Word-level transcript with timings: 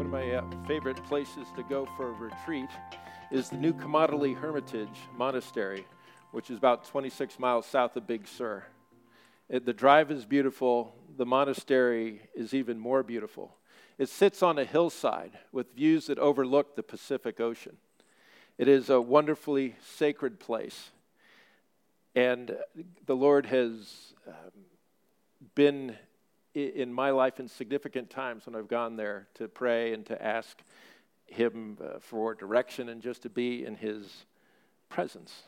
One 0.00 0.06
of 0.06 0.12
my 0.12 0.30
uh, 0.30 0.44
favorite 0.66 1.02
places 1.04 1.48
to 1.56 1.62
go 1.62 1.86
for 1.96 2.08
a 2.08 2.12
retreat 2.12 2.70
is 3.30 3.50
the 3.50 3.56
New 3.56 3.74
Camaldoli 3.74 4.34
Hermitage 4.34 4.88
Monastery, 5.16 5.84
which 6.30 6.50
is 6.50 6.56
about 6.56 6.84
26 6.84 7.38
miles 7.38 7.66
south 7.66 7.96
of 7.96 8.06
Big 8.06 8.26
Sur. 8.26 8.64
It, 9.48 9.66
the 9.66 9.72
drive 9.72 10.10
is 10.10 10.24
beautiful, 10.24 10.94
the 11.16 11.26
monastery 11.26 12.22
is 12.34 12.54
even 12.54 12.78
more 12.78 13.02
beautiful. 13.02 13.56
It 14.00 14.08
sits 14.08 14.42
on 14.42 14.58
a 14.58 14.64
hillside 14.64 15.32
with 15.52 15.76
views 15.76 16.06
that 16.06 16.18
overlook 16.18 16.74
the 16.74 16.82
Pacific 16.82 17.38
Ocean. 17.38 17.76
It 18.56 18.66
is 18.66 18.88
a 18.88 18.98
wonderfully 18.98 19.76
sacred 19.94 20.40
place. 20.40 20.88
And 22.14 22.56
the 23.04 23.14
Lord 23.14 23.44
has 23.44 24.14
um, 24.26 24.34
been 25.54 25.98
in 26.54 26.90
my 26.90 27.10
life 27.10 27.40
in 27.40 27.46
significant 27.46 28.08
times 28.08 28.46
when 28.46 28.56
I've 28.56 28.68
gone 28.68 28.96
there 28.96 29.28
to 29.34 29.48
pray 29.48 29.92
and 29.92 30.06
to 30.06 30.24
ask 30.24 30.62
Him 31.26 31.76
uh, 31.84 31.98
for 32.00 32.34
direction 32.34 32.88
and 32.88 33.02
just 33.02 33.20
to 33.24 33.28
be 33.28 33.66
in 33.66 33.74
His 33.74 34.24
presence. 34.88 35.42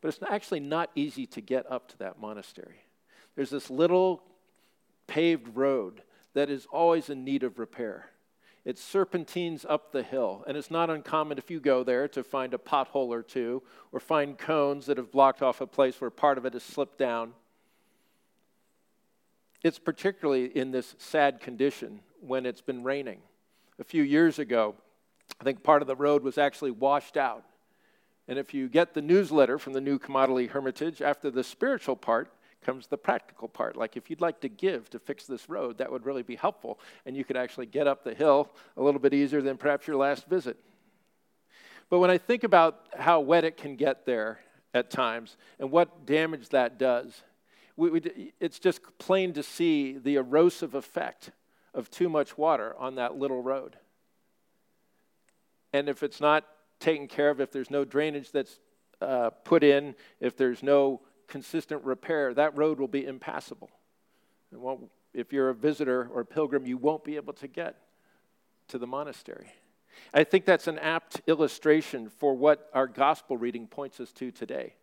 But 0.00 0.08
it's 0.08 0.18
actually 0.30 0.60
not 0.60 0.90
easy 0.94 1.26
to 1.26 1.42
get 1.42 1.70
up 1.70 1.88
to 1.88 1.98
that 1.98 2.18
monastery. 2.18 2.86
There's 3.36 3.50
this 3.50 3.68
little 3.68 4.22
paved 5.06 5.54
road 5.54 6.00
that 6.34 6.50
is 6.50 6.66
always 6.70 7.10
in 7.10 7.24
need 7.24 7.42
of 7.42 7.58
repair. 7.58 8.10
It 8.64 8.78
serpentines 8.78 9.64
up 9.68 9.90
the 9.90 10.02
hill, 10.02 10.44
and 10.46 10.56
it's 10.56 10.70
not 10.70 10.90
uncommon 10.90 11.38
if 11.38 11.50
you 11.50 11.60
go 11.60 11.82
there 11.82 12.06
to 12.08 12.22
find 12.22 12.52
a 12.52 12.58
pothole 12.58 13.08
or 13.08 13.22
two 13.22 13.62
or 13.90 14.00
find 14.00 14.36
cones 14.36 14.86
that 14.86 14.98
have 14.98 15.10
blocked 15.10 15.42
off 15.42 15.60
a 15.60 15.66
place 15.66 16.00
where 16.00 16.10
part 16.10 16.36
of 16.36 16.44
it 16.44 16.52
has 16.52 16.62
slipped 16.62 16.98
down. 16.98 17.32
It's 19.62 19.78
particularly 19.78 20.46
in 20.46 20.70
this 20.72 20.94
sad 20.98 21.40
condition 21.40 22.00
when 22.20 22.44
it's 22.44 22.60
been 22.60 22.82
raining. 22.82 23.20
A 23.78 23.84
few 23.84 24.02
years 24.02 24.38
ago, 24.38 24.74
I 25.40 25.44
think 25.44 25.62
part 25.62 25.80
of 25.80 25.88
the 25.88 25.96
road 25.96 26.22
was 26.22 26.36
actually 26.36 26.70
washed 26.70 27.16
out. 27.16 27.44
And 28.28 28.38
if 28.38 28.52
you 28.52 28.68
get 28.68 28.92
the 28.92 29.02
newsletter 29.02 29.58
from 29.58 29.72
the 29.72 29.80
New 29.80 29.98
Camaldoli 29.98 30.50
Hermitage, 30.50 31.00
after 31.00 31.30
the 31.30 31.42
spiritual 31.42 31.96
part 31.96 32.32
comes 32.64 32.86
the 32.86 32.96
practical 32.96 33.48
part. 33.48 33.76
Like 33.76 33.96
if 33.96 34.10
you'd 34.10 34.20
like 34.20 34.40
to 34.40 34.48
give 34.48 34.90
to 34.90 34.98
fix 34.98 35.26
this 35.26 35.48
road, 35.48 35.78
that 35.78 35.90
would 35.90 36.04
really 36.04 36.22
be 36.22 36.36
helpful. 36.36 36.78
And 37.06 37.16
you 37.16 37.24
could 37.24 37.36
actually 37.36 37.66
get 37.66 37.86
up 37.86 38.04
the 38.04 38.14
hill 38.14 38.50
a 38.76 38.82
little 38.82 39.00
bit 39.00 39.14
easier 39.14 39.40
than 39.40 39.56
perhaps 39.56 39.86
your 39.86 39.96
last 39.96 40.26
visit. 40.26 40.56
But 41.88 41.98
when 41.98 42.10
I 42.10 42.18
think 42.18 42.44
about 42.44 42.86
how 42.96 43.20
wet 43.20 43.44
it 43.44 43.56
can 43.56 43.76
get 43.76 44.06
there 44.06 44.40
at 44.72 44.90
times 44.90 45.36
and 45.58 45.70
what 45.70 46.06
damage 46.06 46.50
that 46.50 46.78
does, 46.78 47.22
we, 47.76 47.90
we, 47.90 48.32
it's 48.38 48.58
just 48.58 48.80
plain 48.98 49.32
to 49.32 49.42
see 49.42 49.98
the 49.98 50.16
erosive 50.16 50.74
effect 50.74 51.30
of 51.74 51.90
too 51.90 52.08
much 52.08 52.36
water 52.36 52.74
on 52.78 52.96
that 52.96 53.16
little 53.16 53.42
road. 53.42 53.76
And 55.72 55.88
if 55.88 56.02
it's 56.02 56.20
not 56.20 56.44
taken 56.78 57.08
care 57.08 57.30
of, 57.30 57.40
if 57.40 57.52
there's 57.52 57.70
no 57.70 57.84
drainage 57.84 58.32
that's 58.32 58.58
uh, 59.00 59.30
put 59.30 59.64
in, 59.64 59.94
if 60.20 60.36
there's 60.36 60.62
no 60.62 61.00
consistent 61.30 61.82
repair, 61.84 62.34
that 62.34 62.56
road 62.56 62.78
will 62.78 62.88
be 62.88 63.06
impassable. 63.06 63.70
if 65.14 65.32
you're 65.32 65.48
a 65.48 65.54
visitor 65.54 66.08
or 66.12 66.20
a 66.20 66.26
pilgrim, 66.26 66.66
you 66.66 66.76
won't 66.76 67.04
be 67.04 67.16
able 67.16 67.32
to 67.32 67.48
get 67.48 67.76
to 68.68 68.78
the 68.78 68.86
monastery. 68.86 69.52
I 70.12 70.24
think 70.24 70.44
that's 70.44 70.66
an 70.66 70.78
apt 70.78 71.22
illustration 71.26 72.10
for 72.10 72.34
what 72.34 72.68
our 72.74 72.86
gospel 72.86 73.36
reading 73.36 73.66
points 73.66 73.98
us 74.00 74.12
to 74.12 74.30
today 74.30 74.74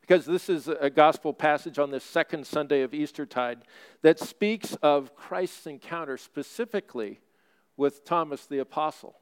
because 0.00 0.24
this 0.24 0.48
is 0.48 0.68
a 0.68 0.90
gospel 0.90 1.32
passage 1.32 1.78
on 1.78 1.90
this 1.90 2.04
second 2.04 2.46
Sunday 2.46 2.82
of 2.82 2.94
Eastertide 2.94 3.62
that 4.02 4.18
speaks 4.18 4.76
of 4.82 5.14
Christ's 5.14 5.66
encounter 5.66 6.16
specifically 6.16 7.20
with 7.76 8.04
Thomas 8.04 8.46
the 8.46 8.58
Apostle. 8.58 9.16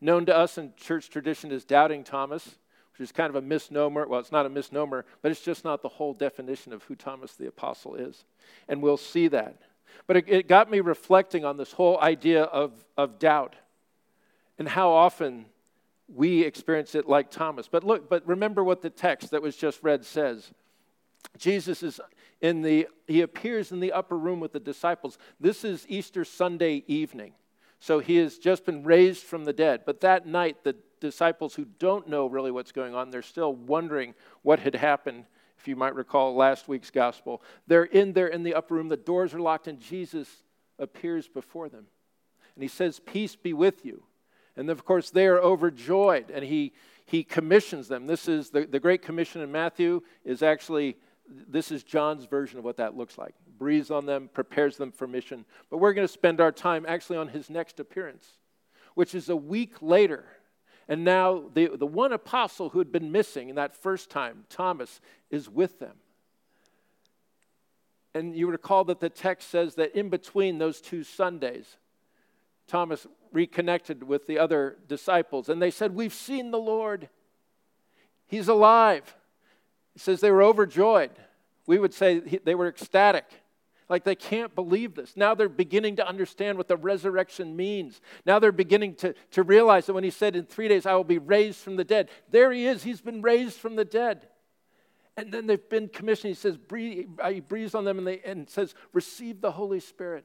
Known 0.00 0.26
to 0.26 0.36
us 0.36 0.58
in 0.58 0.72
church 0.76 1.08
tradition 1.08 1.50
as 1.50 1.64
Doubting 1.64 2.04
Thomas, 2.04 2.58
which 2.96 3.08
is 3.08 3.12
kind 3.12 3.28
of 3.28 3.36
a 3.36 3.42
misnomer. 3.42 4.06
Well, 4.06 4.20
it's 4.20 4.32
not 4.32 4.46
a 4.46 4.50
misnomer, 4.50 5.04
but 5.20 5.30
it's 5.30 5.40
just 5.40 5.64
not 5.64 5.82
the 5.82 5.88
whole 5.88 6.14
definition 6.14 6.72
of 6.72 6.84
who 6.84 6.94
Thomas 6.94 7.34
the 7.34 7.46
Apostle 7.46 7.96
is. 7.96 8.24
And 8.68 8.80
we'll 8.80 8.96
see 8.96 9.28
that. 9.28 9.56
But 10.06 10.18
it, 10.18 10.24
it 10.28 10.48
got 10.48 10.70
me 10.70 10.80
reflecting 10.80 11.44
on 11.44 11.56
this 11.56 11.72
whole 11.72 12.00
idea 12.00 12.44
of, 12.44 12.72
of 12.96 13.18
doubt 13.18 13.56
and 14.58 14.68
how 14.68 14.90
often 14.90 15.46
we 16.14 16.42
experience 16.42 16.94
it 16.94 17.08
like 17.08 17.30
Thomas. 17.30 17.68
But 17.68 17.84
look, 17.84 18.08
but 18.08 18.26
remember 18.26 18.62
what 18.62 18.82
the 18.82 18.90
text 18.90 19.30
that 19.30 19.42
was 19.42 19.56
just 19.56 19.82
read 19.82 20.04
says. 20.04 20.50
Jesus 21.38 21.82
is 21.82 22.00
in 22.40 22.62
the 22.62 22.86
he 23.06 23.22
appears 23.22 23.72
in 23.72 23.80
the 23.80 23.92
upper 23.92 24.16
room 24.16 24.38
with 24.40 24.52
the 24.52 24.60
disciples. 24.60 25.18
This 25.40 25.64
is 25.64 25.86
Easter 25.88 26.24
Sunday 26.24 26.84
evening. 26.86 27.32
So 27.80 27.98
he 27.98 28.16
has 28.16 28.38
just 28.38 28.64
been 28.64 28.84
raised 28.84 29.24
from 29.24 29.44
the 29.44 29.52
dead. 29.52 29.82
But 29.84 30.00
that 30.02 30.26
night 30.26 30.62
the 30.62 30.76
disciples 31.04 31.54
who 31.54 31.66
don't 31.78 32.08
know 32.08 32.26
really 32.26 32.50
what's 32.50 32.72
going 32.72 32.94
on, 32.94 33.10
they're 33.10 33.22
still 33.22 33.54
wondering 33.54 34.14
what 34.42 34.58
had 34.58 34.74
happened. 34.74 35.24
If 35.58 35.68
you 35.68 35.76
might 35.76 35.94
recall 35.94 36.34
last 36.34 36.68
week's 36.68 36.90
gospel, 36.90 37.42
they're 37.66 37.84
in 37.84 38.12
there 38.12 38.26
in 38.26 38.42
the 38.42 38.54
upper 38.54 38.74
room, 38.74 38.88
the 38.88 38.96
doors 38.96 39.34
are 39.34 39.40
locked, 39.40 39.68
and 39.68 39.80
Jesus 39.80 40.28
appears 40.78 41.28
before 41.28 41.68
them. 41.68 41.86
And 42.54 42.62
he 42.62 42.68
says, 42.68 43.00
Peace 43.00 43.36
be 43.36 43.52
with 43.52 43.84
you. 43.84 44.02
And 44.56 44.70
of 44.70 44.84
course, 44.84 45.10
they 45.10 45.26
are 45.26 45.40
overjoyed, 45.40 46.30
and 46.30 46.44
he, 46.44 46.72
he 47.06 47.24
commissions 47.24 47.88
them. 47.88 48.06
This 48.06 48.28
is 48.28 48.50
the, 48.50 48.66
the 48.66 48.80
Great 48.80 49.02
Commission 49.02 49.40
in 49.40 49.50
Matthew, 49.50 50.02
is 50.24 50.42
actually, 50.42 50.96
this 51.28 51.70
is 51.70 51.82
John's 51.82 52.24
version 52.24 52.58
of 52.58 52.64
what 52.64 52.76
that 52.76 52.96
looks 52.96 53.18
like. 53.18 53.34
Breathes 53.58 53.90
on 53.90 54.06
them, 54.06 54.30
prepares 54.32 54.76
them 54.76 54.92
for 54.92 55.06
mission. 55.06 55.44
But 55.70 55.78
we're 55.78 55.92
going 55.92 56.06
to 56.06 56.12
spend 56.12 56.40
our 56.40 56.52
time 56.52 56.84
actually 56.88 57.18
on 57.18 57.28
his 57.28 57.50
next 57.50 57.80
appearance, 57.80 58.26
which 58.94 59.14
is 59.14 59.28
a 59.28 59.36
week 59.36 59.82
later. 59.82 60.24
And 60.88 61.04
now 61.04 61.44
the, 61.54 61.70
the 61.76 61.86
one 61.86 62.12
apostle 62.12 62.70
who 62.70 62.78
had 62.78 62.92
been 62.92 63.10
missing 63.10 63.48
in 63.48 63.56
that 63.56 63.74
first 63.74 64.10
time, 64.10 64.44
Thomas, 64.48 65.00
is 65.30 65.48
with 65.48 65.78
them. 65.78 65.96
And 68.14 68.36
you 68.36 68.48
recall 68.48 68.84
that 68.84 69.00
the 69.00 69.08
text 69.08 69.50
says 69.50 69.74
that 69.74 69.98
in 69.98 70.08
between 70.08 70.58
those 70.58 70.80
two 70.80 71.02
Sundays, 71.02 71.76
Thomas 72.66 73.06
reconnected 73.32 74.04
with 74.04 74.26
the 74.26 74.38
other 74.38 74.76
disciples, 74.88 75.48
and 75.48 75.60
they 75.60 75.70
said, 75.70 75.94
We've 75.94 76.14
seen 76.14 76.50
the 76.50 76.58
Lord. 76.58 77.08
He's 78.26 78.48
alive. 78.48 79.16
He 79.92 79.98
says 79.98 80.20
they 80.20 80.30
were 80.30 80.42
overjoyed. 80.42 81.10
We 81.66 81.78
would 81.78 81.92
say 81.92 82.18
they 82.18 82.54
were 82.54 82.68
ecstatic. 82.68 83.24
Like 83.88 84.04
they 84.04 84.14
can't 84.14 84.54
believe 84.54 84.94
this. 84.94 85.16
Now 85.16 85.34
they're 85.34 85.48
beginning 85.48 85.96
to 85.96 86.08
understand 86.08 86.56
what 86.56 86.68
the 86.68 86.76
resurrection 86.76 87.54
means. 87.54 88.00
Now 88.24 88.38
they're 88.38 88.52
beginning 88.52 88.94
to, 88.96 89.14
to 89.32 89.42
realize 89.42 89.86
that 89.86 89.92
when 89.92 90.04
he 90.04 90.10
said, 90.10 90.36
In 90.36 90.46
three 90.46 90.68
days 90.68 90.86
I 90.86 90.94
will 90.94 91.04
be 91.04 91.18
raised 91.18 91.58
from 91.58 91.76
the 91.76 91.84
dead, 91.84 92.08
there 92.30 92.52
he 92.52 92.66
is. 92.66 92.82
He's 92.82 93.00
been 93.00 93.22
raised 93.22 93.58
from 93.58 93.76
the 93.76 93.84
dead. 93.84 94.28
And 95.16 95.30
then 95.30 95.46
they've 95.46 95.68
been 95.68 95.88
commissioned. 95.88 96.30
He 96.30 96.34
says, 96.34 96.56
breathe, 96.56 97.06
uh, 97.22 97.30
He 97.30 97.40
breathes 97.40 97.74
on 97.74 97.84
them 97.84 97.98
and, 97.98 98.06
they, 98.06 98.20
and 98.24 98.48
says, 98.50 98.74
Receive 98.92 99.40
the 99.40 99.52
Holy 99.52 99.80
Spirit 99.80 100.24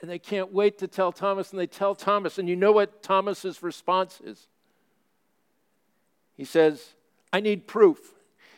and 0.00 0.10
they 0.10 0.18
can't 0.18 0.52
wait 0.52 0.78
to 0.78 0.88
tell 0.88 1.10
Thomas, 1.10 1.50
and 1.50 1.60
they 1.60 1.66
tell 1.66 1.94
Thomas, 1.94 2.38
and 2.38 2.48
you 2.48 2.56
know 2.56 2.72
what 2.72 3.02
Thomas's 3.02 3.62
response 3.62 4.20
is? 4.22 4.48
He 6.36 6.44
says, 6.44 6.94
I 7.32 7.40
need 7.40 7.66
proof. 7.66 7.98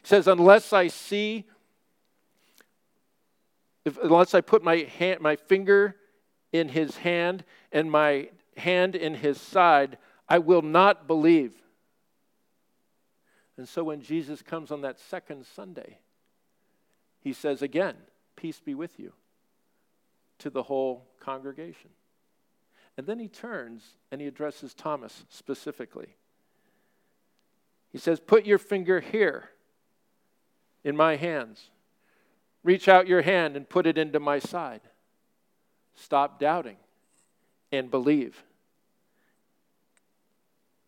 He 0.02 0.08
says, 0.08 0.26
unless 0.26 0.72
I 0.72 0.88
see, 0.88 1.44
if, 3.88 3.98
unless 3.98 4.34
I 4.34 4.40
put 4.40 4.62
my, 4.62 4.88
hand, 4.98 5.20
my 5.20 5.36
finger 5.36 5.96
in 6.52 6.68
his 6.68 6.98
hand 6.98 7.44
and 7.72 7.90
my 7.90 8.28
hand 8.56 8.94
in 8.94 9.14
his 9.14 9.40
side, 9.40 9.98
I 10.28 10.38
will 10.38 10.62
not 10.62 11.06
believe. 11.06 11.52
And 13.56 13.68
so 13.68 13.82
when 13.84 14.02
Jesus 14.02 14.42
comes 14.42 14.70
on 14.70 14.82
that 14.82 15.00
second 15.00 15.46
Sunday, 15.46 15.98
he 17.20 17.32
says 17.32 17.62
again, 17.62 17.96
Peace 18.36 18.60
be 18.60 18.74
with 18.74 19.00
you 19.00 19.12
to 20.38 20.50
the 20.50 20.62
whole 20.62 21.08
congregation. 21.18 21.90
And 22.96 23.06
then 23.06 23.18
he 23.18 23.26
turns 23.26 23.96
and 24.12 24.20
he 24.20 24.26
addresses 24.26 24.74
Thomas 24.74 25.24
specifically. 25.28 26.14
He 27.90 27.98
says, 27.98 28.20
Put 28.20 28.46
your 28.46 28.58
finger 28.58 29.00
here 29.00 29.48
in 30.84 30.96
my 30.96 31.16
hands. 31.16 31.70
Reach 32.68 32.86
out 32.86 33.08
your 33.08 33.22
hand 33.22 33.56
and 33.56 33.66
put 33.66 33.86
it 33.86 33.96
into 33.96 34.20
my 34.20 34.38
side. 34.38 34.82
Stop 35.94 36.38
doubting 36.38 36.76
and 37.72 37.90
believe. 37.90 38.44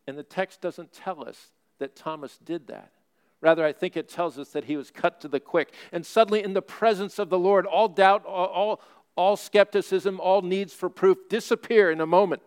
And 0.06 0.18
the 0.18 0.22
text 0.22 0.60
doesn't 0.60 0.92
tell 0.92 1.26
us 1.26 1.52
that 1.78 1.96
Thomas 1.96 2.36
did 2.36 2.66
that. 2.66 2.92
Rather, 3.40 3.64
I 3.64 3.72
think 3.72 3.96
it 3.96 4.10
tells 4.10 4.38
us 4.38 4.50
that 4.50 4.64
he 4.64 4.76
was 4.76 4.90
cut 4.90 5.22
to 5.22 5.28
the 5.28 5.40
quick. 5.40 5.72
And 5.90 6.04
suddenly, 6.04 6.44
in 6.44 6.52
the 6.52 6.60
presence 6.60 7.18
of 7.18 7.30
the 7.30 7.38
Lord, 7.38 7.64
all 7.64 7.88
doubt, 7.88 8.26
all, 8.26 8.82
all 9.16 9.38
skepticism, 9.38 10.20
all 10.20 10.42
needs 10.42 10.74
for 10.74 10.90
proof 10.90 11.30
disappear 11.30 11.90
in 11.90 12.02
a 12.02 12.06
moment. 12.06 12.42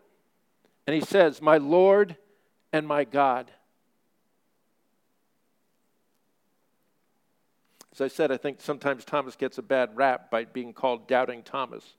And 0.85 0.93
he 0.93 1.01
says, 1.01 1.41
My 1.41 1.57
Lord 1.57 2.17
and 2.71 2.87
my 2.87 3.03
God. 3.03 3.49
As 7.93 8.01
I 8.01 8.07
said, 8.07 8.31
I 8.31 8.37
think 8.37 8.59
sometimes 8.59 9.05
Thomas 9.05 9.35
gets 9.35 9.59
a 9.59 9.61
bad 9.61 9.95
rap 9.95 10.31
by 10.31 10.45
being 10.45 10.73
called 10.73 11.07
Doubting 11.07 11.43
Thomas. 11.43 11.95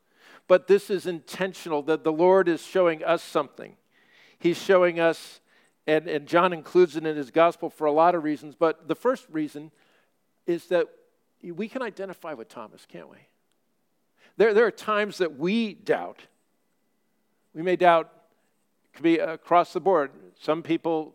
But 0.48 0.66
this 0.66 0.90
is 0.90 1.06
intentional 1.06 1.82
that 1.82 2.02
the 2.02 2.12
Lord 2.12 2.48
is 2.48 2.60
showing 2.60 3.04
us 3.04 3.22
something. 3.22 3.76
He's 4.36 4.60
showing 4.60 4.98
us, 4.98 5.40
and, 5.86 6.08
and 6.08 6.26
John 6.26 6.52
includes 6.52 6.96
it 6.96 7.06
in 7.06 7.16
his 7.16 7.30
gospel 7.30 7.70
for 7.70 7.86
a 7.86 7.92
lot 7.92 8.16
of 8.16 8.24
reasons, 8.24 8.56
but 8.56 8.88
the 8.88 8.96
first 8.96 9.26
reason 9.30 9.70
is 10.46 10.66
that 10.66 10.88
we 11.42 11.68
can 11.68 11.80
identify 11.80 12.34
with 12.34 12.48
Thomas, 12.48 12.84
can't 12.90 13.08
we? 13.08 13.18
There, 14.36 14.52
there 14.52 14.66
are 14.66 14.72
times 14.72 15.18
that 15.18 15.38
we 15.38 15.74
doubt. 15.74 16.22
We 17.54 17.62
may 17.62 17.76
doubt, 17.76 18.10
could 18.94 19.04
be 19.04 19.18
across 19.18 19.72
the 19.72 19.80
board. 19.80 20.10
Some 20.40 20.62
people 20.62 21.14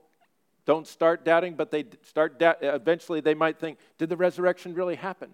don't 0.70 0.86
start 0.86 1.26
doubting, 1.26 1.56
but 1.56 1.72
they 1.72 1.84
start 2.04 2.38
doubt, 2.38 2.58
eventually 2.62 3.22
they 3.22 3.34
might 3.34 3.58
think, 3.58 3.80
did 3.98 4.08
the 4.08 4.16
resurrection 4.16 4.76
really 4.76 4.94
happen? 4.94 5.32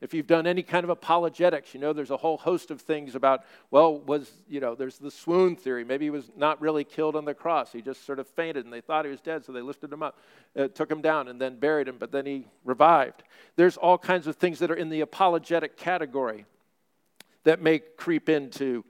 If 0.00 0.14
you've 0.14 0.28
done 0.28 0.46
any 0.46 0.62
kind 0.62 0.84
of 0.84 0.90
apologetics, 0.90 1.74
you 1.74 1.80
know 1.80 1.92
there's 1.92 2.12
a 2.12 2.16
whole 2.16 2.36
host 2.36 2.70
of 2.70 2.80
things 2.80 3.16
about, 3.16 3.40
well, 3.72 3.98
was, 3.98 4.30
you 4.48 4.60
know, 4.60 4.76
there's 4.76 4.96
the 4.96 5.10
swoon 5.10 5.56
theory. 5.56 5.82
Maybe 5.82 6.04
he 6.04 6.10
was 6.10 6.30
not 6.36 6.60
really 6.60 6.84
killed 6.84 7.16
on 7.16 7.24
the 7.24 7.34
cross. 7.34 7.72
He 7.72 7.82
just 7.82 8.06
sort 8.06 8.20
of 8.20 8.28
fainted 8.28 8.64
and 8.64 8.72
they 8.72 8.80
thought 8.80 9.04
he 9.04 9.10
was 9.10 9.20
dead, 9.20 9.44
so 9.44 9.50
they 9.50 9.60
lifted 9.60 9.92
him 9.92 10.04
up, 10.04 10.20
uh, 10.56 10.68
took 10.68 10.88
him 10.88 11.00
down, 11.00 11.26
and 11.26 11.40
then 11.40 11.58
buried 11.58 11.88
him, 11.88 11.96
but 11.98 12.12
then 12.12 12.24
he 12.24 12.46
revived. 12.64 13.24
There's 13.56 13.76
all 13.76 13.98
kinds 13.98 14.28
of 14.28 14.36
things 14.36 14.60
that 14.60 14.70
are 14.70 14.76
in 14.76 14.88
the 14.88 15.00
apologetic 15.00 15.76
category 15.76 16.46
that 17.42 17.60
may 17.60 17.80
creep 17.80 18.28
into 18.28 18.84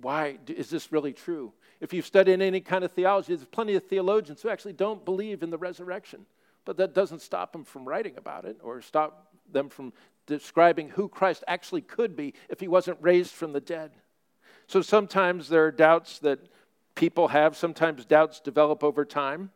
why 0.00 0.38
is 0.46 0.70
this 0.70 0.92
really 0.92 1.12
true? 1.12 1.52
If 1.80 1.92
you've 1.92 2.06
studied 2.06 2.40
any 2.40 2.60
kind 2.60 2.84
of 2.84 2.92
theology, 2.92 3.34
there's 3.34 3.46
plenty 3.46 3.74
of 3.74 3.84
theologians 3.84 4.42
who 4.42 4.48
actually 4.48 4.72
don't 4.72 5.04
believe 5.04 5.42
in 5.42 5.50
the 5.50 5.58
resurrection. 5.58 6.26
But 6.64 6.76
that 6.78 6.92
doesn't 6.92 7.22
stop 7.22 7.52
them 7.52 7.64
from 7.64 7.88
writing 7.88 8.14
about 8.16 8.44
it 8.44 8.58
or 8.62 8.82
stop 8.82 9.32
them 9.50 9.68
from 9.68 9.92
describing 10.26 10.90
who 10.90 11.08
Christ 11.08 11.44
actually 11.48 11.80
could 11.80 12.14
be 12.14 12.34
if 12.48 12.60
he 12.60 12.68
wasn't 12.68 12.98
raised 13.00 13.32
from 13.32 13.52
the 13.52 13.60
dead. 13.60 13.92
So 14.66 14.82
sometimes 14.82 15.48
there 15.48 15.64
are 15.64 15.70
doubts 15.70 16.18
that 16.18 16.40
people 16.94 17.28
have, 17.28 17.56
sometimes 17.56 18.04
doubts 18.04 18.40
develop 18.40 18.84
over 18.84 19.04
time. 19.04 19.50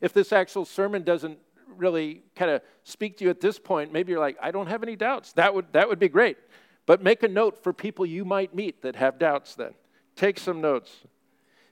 If 0.00 0.12
this 0.12 0.32
actual 0.32 0.64
sermon 0.64 1.04
doesn't 1.04 1.38
really 1.76 2.22
kind 2.34 2.50
of 2.50 2.62
speak 2.82 3.18
to 3.18 3.24
you 3.24 3.30
at 3.30 3.40
this 3.40 3.58
point, 3.58 3.92
maybe 3.92 4.10
you're 4.10 4.20
like, 4.20 4.36
I 4.42 4.50
don't 4.50 4.66
have 4.66 4.82
any 4.82 4.96
doubts. 4.96 5.32
That 5.34 5.54
would, 5.54 5.66
that 5.74 5.88
would 5.88 6.00
be 6.00 6.08
great. 6.08 6.38
But 6.86 7.02
make 7.02 7.22
a 7.22 7.28
note 7.28 7.62
for 7.62 7.72
people 7.72 8.04
you 8.04 8.24
might 8.24 8.54
meet 8.54 8.82
that 8.82 8.96
have 8.96 9.18
doubts 9.18 9.54
then. 9.54 9.74
Take 10.16 10.38
some 10.40 10.60
notes 10.60 10.90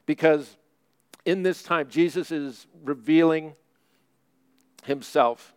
because 0.06 0.56
in 1.25 1.43
this 1.43 1.62
time, 1.62 1.88
Jesus 1.88 2.31
is 2.31 2.67
revealing 2.85 3.55
himself 4.85 5.53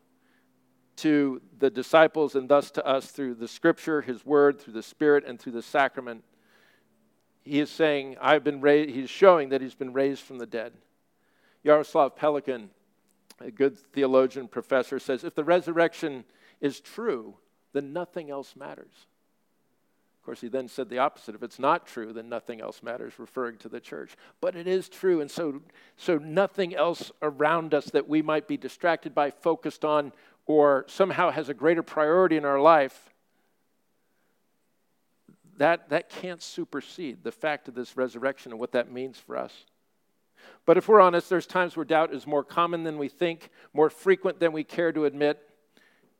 to 0.97 1.41
the 1.59 1.69
disciples 1.69 2.35
and 2.35 2.49
thus 2.49 2.71
to 2.71 2.85
us 2.85 3.11
through 3.11 3.35
the 3.35 3.47
scripture, 3.47 4.01
his 4.01 4.25
word, 4.25 4.59
through 4.59 4.73
the 4.73 4.83
spirit, 4.83 5.23
and 5.25 5.39
through 5.39 5.53
the 5.53 5.61
sacrament. 5.61 6.23
He 7.43 7.59
is 7.59 7.69
saying, 7.69 8.17
I've 8.19 8.43
been 8.43 8.59
raised, 8.59 8.93
he's 8.93 9.09
showing 9.09 9.49
that 9.49 9.61
he's 9.61 9.75
been 9.75 9.93
raised 9.93 10.21
from 10.21 10.39
the 10.39 10.45
dead. 10.45 10.73
Jaroslav 11.63 12.17
Pelikan, 12.17 12.67
a 13.39 13.51
good 13.51 13.77
theologian 13.77 14.47
professor, 14.47 14.99
says 14.99 15.23
if 15.23 15.35
the 15.35 15.43
resurrection 15.43 16.25
is 16.59 16.79
true, 16.79 17.35
then 17.71 17.93
nothing 17.93 18.29
else 18.29 18.55
matters 18.55 19.05
course, 20.29 20.41
he 20.41 20.47
then 20.47 20.67
said 20.67 20.89
the 20.89 20.99
opposite. 20.99 21.33
If 21.33 21.41
it's 21.41 21.57
not 21.57 21.87
true, 21.87 22.13
then 22.13 22.29
nothing 22.29 22.61
else 22.61 22.83
matters, 22.83 23.17
referring 23.17 23.57
to 23.57 23.67
the 23.67 23.79
church. 23.79 24.15
But 24.39 24.55
it 24.55 24.67
is 24.67 24.87
true, 24.87 25.21
and 25.21 25.31
so, 25.31 25.63
so 25.97 26.19
nothing 26.19 26.75
else 26.75 27.11
around 27.23 27.73
us 27.73 27.85
that 27.85 28.07
we 28.07 28.21
might 28.21 28.47
be 28.47 28.55
distracted 28.55 29.15
by, 29.15 29.31
focused 29.31 29.83
on, 29.83 30.11
or 30.45 30.85
somehow 30.87 31.31
has 31.31 31.49
a 31.49 31.55
greater 31.55 31.81
priority 31.81 32.37
in 32.37 32.45
our 32.45 32.61
life, 32.61 33.09
that, 35.57 35.89
that 35.89 36.09
can't 36.11 36.43
supersede 36.43 37.23
the 37.23 37.31
fact 37.31 37.67
of 37.67 37.73
this 37.73 37.97
resurrection 37.97 38.51
and 38.51 38.59
what 38.59 38.73
that 38.73 38.91
means 38.91 39.17
for 39.17 39.35
us. 39.35 39.65
But 40.67 40.77
if 40.77 40.87
we're 40.87 41.01
honest, 41.01 41.27
there's 41.27 41.47
times 41.47 41.75
where 41.75 41.85
doubt 41.85 42.13
is 42.13 42.27
more 42.27 42.43
common 42.43 42.83
than 42.83 42.99
we 42.99 43.09
think, 43.09 43.49
more 43.73 43.89
frequent 43.89 44.39
than 44.39 44.51
we 44.51 44.63
care 44.63 44.91
to 44.91 45.05
admit. 45.05 45.39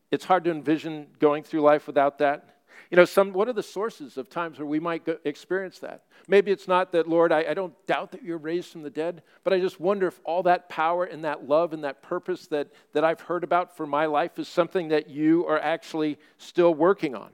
It's 0.10 0.26
hard 0.26 0.46
to 0.46 0.50
envision 0.50 1.06
going 1.20 1.44
through 1.44 1.62
life 1.62 1.86
without 1.86 2.18
that. 2.18 2.56
You 2.90 2.98
know, 2.98 3.06
some, 3.06 3.34
what 3.34 3.48
are 3.48 3.54
the 3.54 3.64
sources 3.64 4.18
of 4.18 4.30
times 4.30 4.58
where 4.58 4.66
we 4.66 4.80
might 4.80 5.08
experience 5.24 5.80
that? 5.80 6.04
Maybe 6.28 6.52
it's 6.52 6.68
not 6.68 6.92
that, 6.92 7.08
Lord, 7.08 7.32
I, 7.32 7.46
I 7.50 7.54
don't 7.54 7.74
doubt 7.86 8.12
that 8.12 8.24
you're 8.24 8.38
raised 8.38 8.72
from 8.72 8.82
the 8.82 8.90
dead, 8.90 9.22
but 9.44 9.54
I 9.54 9.60
just 9.60 9.80
wonder 9.80 10.08
if 10.08 10.20
all 10.24 10.44
that 10.44 10.70
power 10.70 11.04
and 11.04 11.24
that 11.24 11.48
love 11.48 11.74
and 11.74 11.84
that 11.84 12.02
purpose 12.02 12.48
that, 12.48 12.70
that 12.94 13.04
I've 13.04 13.22
heard 13.22 13.44
about 13.44 13.76
for 13.78 13.86
my 13.86 14.06
life 14.06 14.40
is 14.40 14.48
something 14.48 14.90
that 14.90 15.10
you 15.10 15.46
are 15.48 15.60
actually 15.60 16.18
still 16.38 16.74
working 16.74 17.16
on. 17.16 17.30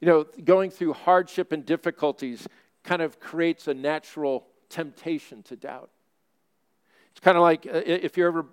You 0.00 0.08
know, 0.08 0.26
going 0.44 0.70
through 0.70 0.94
hardship 0.94 1.52
and 1.52 1.64
difficulties 1.64 2.46
kind 2.82 3.02
of 3.02 3.20
creates 3.20 3.68
a 3.68 3.74
natural 3.74 4.46
temptation 4.68 5.42
to 5.44 5.56
doubt. 5.56 5.90
It's 7.12 7.20
kind 7.20 7.36
of 7.36 7.42
like 7.42 7.66
uh, 7.66 7.82
if 7.86 8.16
you 8.16 8.26
ever 8.26 8.46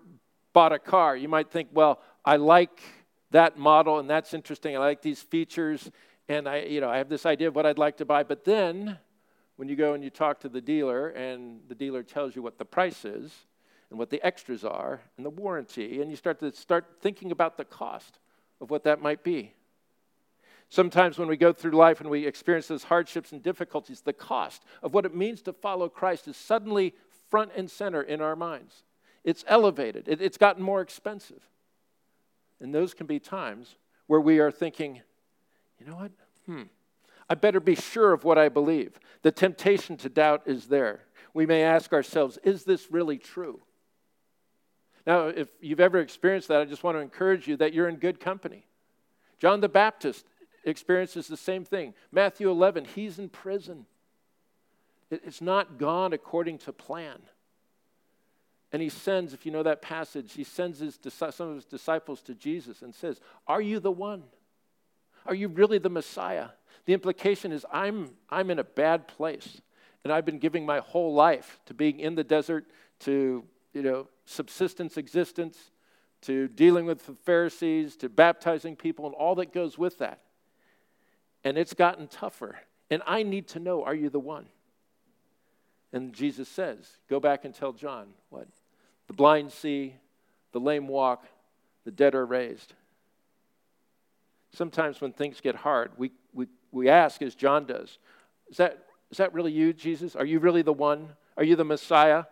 bought 0.53 0.71
a 0.71 0.79
car, 0.79 1.15
you 1.15 1.27
might 1.27 1.49
think, 1.49 1.69
well, 1.73 1.99
I 2.23 2.37
like 2.37 2.81
that 3.31 3.57
model, 3.57 3.99
and 3.99 4.09
that's 4.09 4.33
interesting. 4.33 4.75
I 4.75 4.79
like 4.79 5.01
these 5.01 5.21
features, 5.21 5.89
and 6.29 6.47
I, 6.47 6.61
you 6.61 6.81
know, 6.81 6.89
I 6.89 6.97
have 6.97 7.09
this 7.09 7.25
idea 7.25 7.47
of 7.47 7.55
what 7.55 7.65
I'd 7.65 7.77
like 7.77 7.97
to 7.97 8.05
buy. 8.05 8.23
But 8.23 8.43
then, 8.43 8.97
when 9.55 9.67
you 9.67 9.75
go 9.75 9.93
and 9.93 10.03
you 10.03 10.09
talk 10.09 10.39
to 10.41 10.49
the 10.49 10.61
dealer, 10.61 11.09
and 11.09 11.61
the 11.67 11.75
dealer 11.75 12.03
tells 12.03 12.35
you 12.35 12.41
what 12.41 12.57
the 12.57 12.65
price 12.65 13.05
is, 13.05 13.33
and 13.89 13.99
what 13.99 14.09
the 14.09 14.25
extras 14.25 14.63
are, 14.63 15.01
and 15.17 15.25
the 15.25 15.29
warranty, 15.29 16.01
and 16.01 16.09
you 16.09 16.15
start 16.15 16.39
to 16.39 16.51
start 16.53 16.85
thinking 17.01 17.31
about 17.31 17.57
the 17.57 17.65
cost 17.65 18.19
of 18.61 18.69
what 18.69 18.83
that 18.83 19.01
might 19.01 19.23
be. 19.23 19.53
Sometimes 20.69 21.17
when 21.17 21.27
we 21.27 21.35
go 21.35 21.51
through 21.51 21.71
life 21.71 21.99
and 21.99 22.09
we 22.09 22.25
experience 22.25 22.67
those 22.67 22.85
hardships 22.85 23.33
and 23.33 23.43
difficulties, 23.43 23.99
the 23.99 24.13
cost 24.13 24.63
of 24.81 24.93
what 24.93 25.05
it 25.05 25.13
means 25.13 25.41
to 25.41 25.51
follow 25.51 25.89
Christ 25.89 26.29
is 26.29 26.37
suddenly 26.37 26.93
front 27.29 27.51
and 27.57 27.69
center 27.69 28.01
in 28.01 28.21
our 28.21 28.37
minds. 28.37 28.83
It's 29.25 29.43
elevated, 29.47 30.07
it, 30.07 30.21
it's 30.21 30.37
gotten 30.37 30.63
more 30.63 30.79
expensive. 30.79 31.50
And 32.61 32.73
those 32.73 32.93
can 32.93 33.07
be 33.07 33.19
times 33.19 33.75
where 34.07 34.21
we 34.21 34.39
are 34.39 34.51
thinking, 34.51 35.01
you 35.79 35.85
know 35.85 35.95
what? 35.95 36.11
Hmm. 36.45 36.63
I 37.29 37.35
better 37.35 37.59
be 37.59 37.75
sure 37.75 38.13
of 38.13 38.23
what 38.23 38.37
I 38.37 38.49
believe. 38.49 38.99
The 39.23 39.31
temptation 39.31 39.97
to 39.97 40.09
doubt 40.09 40.43
is 40.45 40.67
there. 40.67 41.01
We 41.33 41.45
may 41.45 41.63
ask 41.63 41.91
ourselves, 41.93 42.37
is 42.43 42.63
this 42.63 42.91
really 42.91 43.17
true? 43.17 43.61
Now, 45.07 45.27
if 45.27 45.47
you've 45.59 45.79
ever 45.79 45.99
experienced 45.99 46.49
that, 46.49 46.61
I 46.61 46.65
just 46.65 46.83
want 46.83 46.97
to 46.97 47.01
encourage 47.01 47.47
you 47.47 47.57
that 47.57 47.73
you're 47.73 47.89
in 47.89 47.95
good 47.95 48.19
company. 48.19 48.67
John 49.39 49.61
the 49.61 49.69
Baptist 49.69 50.25
experiences 50.63 51.27
the 51.27 51.37
same 51.37 51.65
thing. 51.65 51.95
Matthew 52.11 52.49
11, 52.51 52.85
he's 52.85 53.17
in 53.17 53.29
prison. 53.29 53.85
It's 55.09 55.41
not 55.41 55.77
gone 55.77 56.13
according 56.13 56.59
to 56.59 56.73
plan. 56.73 57.21
And 58.73 58.81
he 58.81 58.89
sends, 58.89 59.33
if 59.33 59.45
you 59.45 59.51
know 59.51 59.63
that 59.63 59.81
passage, 59.81 60.33
he 60.33 60.43
sends 60.43 60.79
his, 60.79 60.97
some 61.09 61.49
of 61.49 61.55
his 61.55 61.65
disciples 61.65 62.21
to 62.21 62.33
Jesus 62.33 62.81
and 62.81 62.95
says, 62.95 63.19
Are 63.47 63.61
you 63.61 63.79
the 63.79 63.91
one? 63.91 64.23
Are 65.25 65.35
you 65.35 65.49
really 65.49 65.77
the 65.77 65.89
Messiah? 65.89 66.49
The 66.85 66.93
implication 66.93 67.51
is, 67.51 67.65
I'm, 67.71 68.11
I'm 68.29 68.49
in 68.49 68.59
a 68.59 68.63
bad 68.63 69.07
place. 69.07 69.61
And 70.03 70.11
I've 70.11 70.25
been 70.25 70.39
giving 70.39 70.65
my 70.65 70.79
whole 70.79 71.13
life 71.13 71.59
to 71.67 71.73
being 71.73 71.99
in 71.99 72.15
the 72.15 72.23
desert, 72.23 72.65
to 73.01 73.43
you 73.73 73.81
know, 73.81 74.07
subsistence 74.25 74.97
existence, 74.97 75.71
to 76.21 76.47
dealing 76.47 76.85
with 76.85 77.05
the 77.05 77.13
Pharisees, 77.13 77.95
to 77.97 78.09
baptizing 78.09 78.75
people, 78.75 79.05
and 79.05 79.15
all 79.15 79.35
that 79.35 79.53
goes 79.53 79.77
with 79.77 79.99
that. 79.99 80.21
And 81.43 81.57
it's 81.57 81.73
gotten 81.73 82.07
tougher. 82.07 82.59
And 82.89 83.01
I 83.05 83.23
need 83.23 83.47
to 83.49 83.59
know, 83.59 83.83
are 83.83 83.95
you 83.95 84.09
the 84.09 84.19
one? 84.19 84.47
And 85.93 86.13
Jesus 86.13 86.47
says, 86.47 86.97
Go 87.09 87.19
back 87.19 87.45
and 87.45 87.53
tell 87.53 87.73
John 87.73 88.07
what? 88.29 88.47
The 89.11 89.17
blind 89.17 89.51
see, 89.51 89.95
the 90.53 90.61
lame 90.61 90.87
walk, 90.87 91.25
the 91.83 91.91
dead 91.91 92.15
are 92.15 92.25
raised. 92.25 92.71
Sometimes 94.53 95.01
when 95.01 95.11
things 95.11 95.41
get 95.41 95.53
hard, 95.53 95.91
we, 95.97 96.11
we, 96.33 96.47
we 96.71 96.87
ask, 96.87 97.21
as 97.21 97.35
John 97.35 97.65
does, 97.65 97.97
is 98.49 98.55
that, 98.55 98.85
is 99.11 99.17
that 99.17 99.33
really 99.33 99.51
you, 99.51 99.73
Jesus? 99.73 100.15
Are 100.15 100.23
you 100.23 100.39
really 100.39 100.61
the 100.61 100.71
one? 100.71 101.09
Are 101.35 101.43
you 101.43 101.57
the 101.57 101.65
Messiah? 101.65 102.23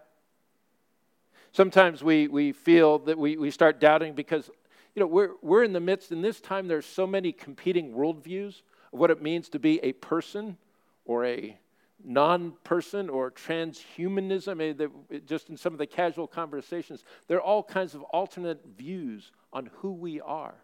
Sometimes 1.52 2.02
we, 2.02 2.30
we 2.30 2.54
feel 2.54 3.00
that 3.00 3.18
we, 3.18 3.36
we 3.36 3.52
start 3.52 3.82
doubting 3.82 4.14
because, 4.14 4.50
you 4.96 5.02
know, 5.02 5.08
we're, 5.08 5.32
we're 5.42 5.66
in 5.66 5.74
the 5.74 5.82
midst, 5.82 6.14
in 6.14 6.22
this 6.22 6.40
time, 6.40 6.70
there's 6.70 6.86
so 6.86 7.06
many 7.06 7.34
competing 7.34 7.92
worldviews 7.92 8.62
of 8.94 9.00
what 9.00 9.12
it 9.12 9.22
means 9.22 9.50
to 9.50 9.60
be 9.60 9.84
a 9.84 9.92
person 9.92 10.56
or 11.04 11.26
a 11.26 11.60
non 12.04 12.54
person 12.64 13.10
or 13.10 13.32
transhumanism, 13.32 15.26
just 15.26 15.50
in 15.50 15.58
some 15.58 15.74
of 15.74 15.80
the 15.80 15.88
casual 15.88 16.28
conversations, 16.28 17.04
there 17.28 17.38
are 17.38 17.42
all 17.42 17.64
kinds 17.64 17.96
of 17.96 18.04
alternate 18.04 18.62
views 18.78 19.32
on 19.52 19.70
who 19.78 19.92
we 19.92 20.22
are 20.22 20.56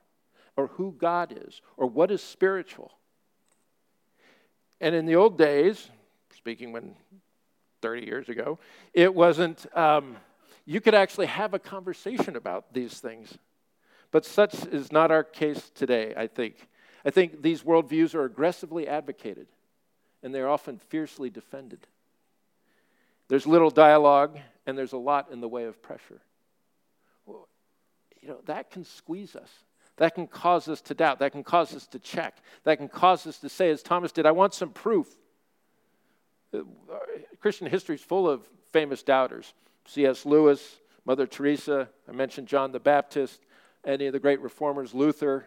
or 0.57 0.67
who 0.67 0.95
God 0.97 1.37
is 1.45 1.61
or 1.77 1.87
what 1.87 2.11
is 2.11 2.21
spiritual. 2.21 2.91
And 4.81 4.93
in 4.95 5.05
the 5.05 5.15
old 5.15 5.37
days, 5.37 5.89
speaking 6.35 6.71
when 6.71 6.95
30 7.81 8.05
years 8.05 8.29
ago, 8.29 8.59
it 8.93 9.13
wasn't, 9.13 9.65
um, 9.77 10.17
you 10.65 10.81
could 10.81 10.95
actually 10.95 11.27
have 11.27 11.53
a 11.53 11.59
conversation 11.59 12.35
about 12.35 12.73
these 12.73 12.99
things. 12.99 13.37
But 14.11 14.25
such 14.25 14.65
is 14.67 14.91
not 14.91 15.11
our 15.11 15.23
case 15.23 15.71
today, 15.73 16.13
I 16.15 16.27
think. 16.27 16.67
I 17.03 17.11
think 17.11 17.41
these 17.41 17.63
worldviews 17.63 18.15
are 18.15 18.25
aggressively 18.25 18.87
advocated, 18.87 19.47
and 20.25 20.33
they're 20.33 20.49
often 20.49 20.79
fiercely 20.79 21.29
defended. 21.29 21.85
There's 23.27 23.45
little 23.45 23.69
dialogue, 23.69 24.39
and 24.65 24.75
there's 24.75 24.93
a 24.93 24.97
lot 24.97 25.31
in 25.31 25.39
the 25.39 25.47
way 25.47 25.65
of 25.65 25.83
pressure. 25.83 26.19
Well, 27.27 27.47
you 28.21 28.29
know, 28.29 28.39
that 28.45 28.71
can 28.71 28.83
squeeze 28.85 29.35
us. 29.35 29.51
That 29.97 30.15
can 30.15 30.25
cause 30.25 30.67
us 30.67 30.81
to 30.81 30.95
doubt. 30.95 31.19
That 31.19 31.31
can 31.31 31.43
cause 31.43 31.75
us 31.75 31.85
to 31.87 31.99
check. 31.99 32.39
That 32.63 32.79
can 32.79 32.87
cause 32.87 33.27
us 33.27 33.37
to 33.37 33.49
say, 33.49 33.69
as 33.69 33.83
Thomas 33.83 34.11
did, 34.11 34.25
I 34.25 34.31
want 34.31 34.55
some 34.55 34.71
proof. 34.71 35.07
Uh, 36.51 36.61
Christian 37.39 37.67
history 37.67 37.93
is 37.93 38.01
full 38.01 38.27
of 38.27 38.41
famous 38.71 39.03
doubters. 39.03 39.53
C.S. 39.85 40.25
Lewis, 40.25 40.77
Mother 41.05 41.27
Teresa, 41.27 41.87
I 42.09 42.13
mentioned 42.13 42.47
John 42.47 42.71
the 42.71 42.79
Baptist, 42.79 43.41
any 43.85 44.07
of 44.07 44.13
the 44.13 44.19
great 44.19 44.41
reformers, 44.41 44.95
Luther, 44.95 45.45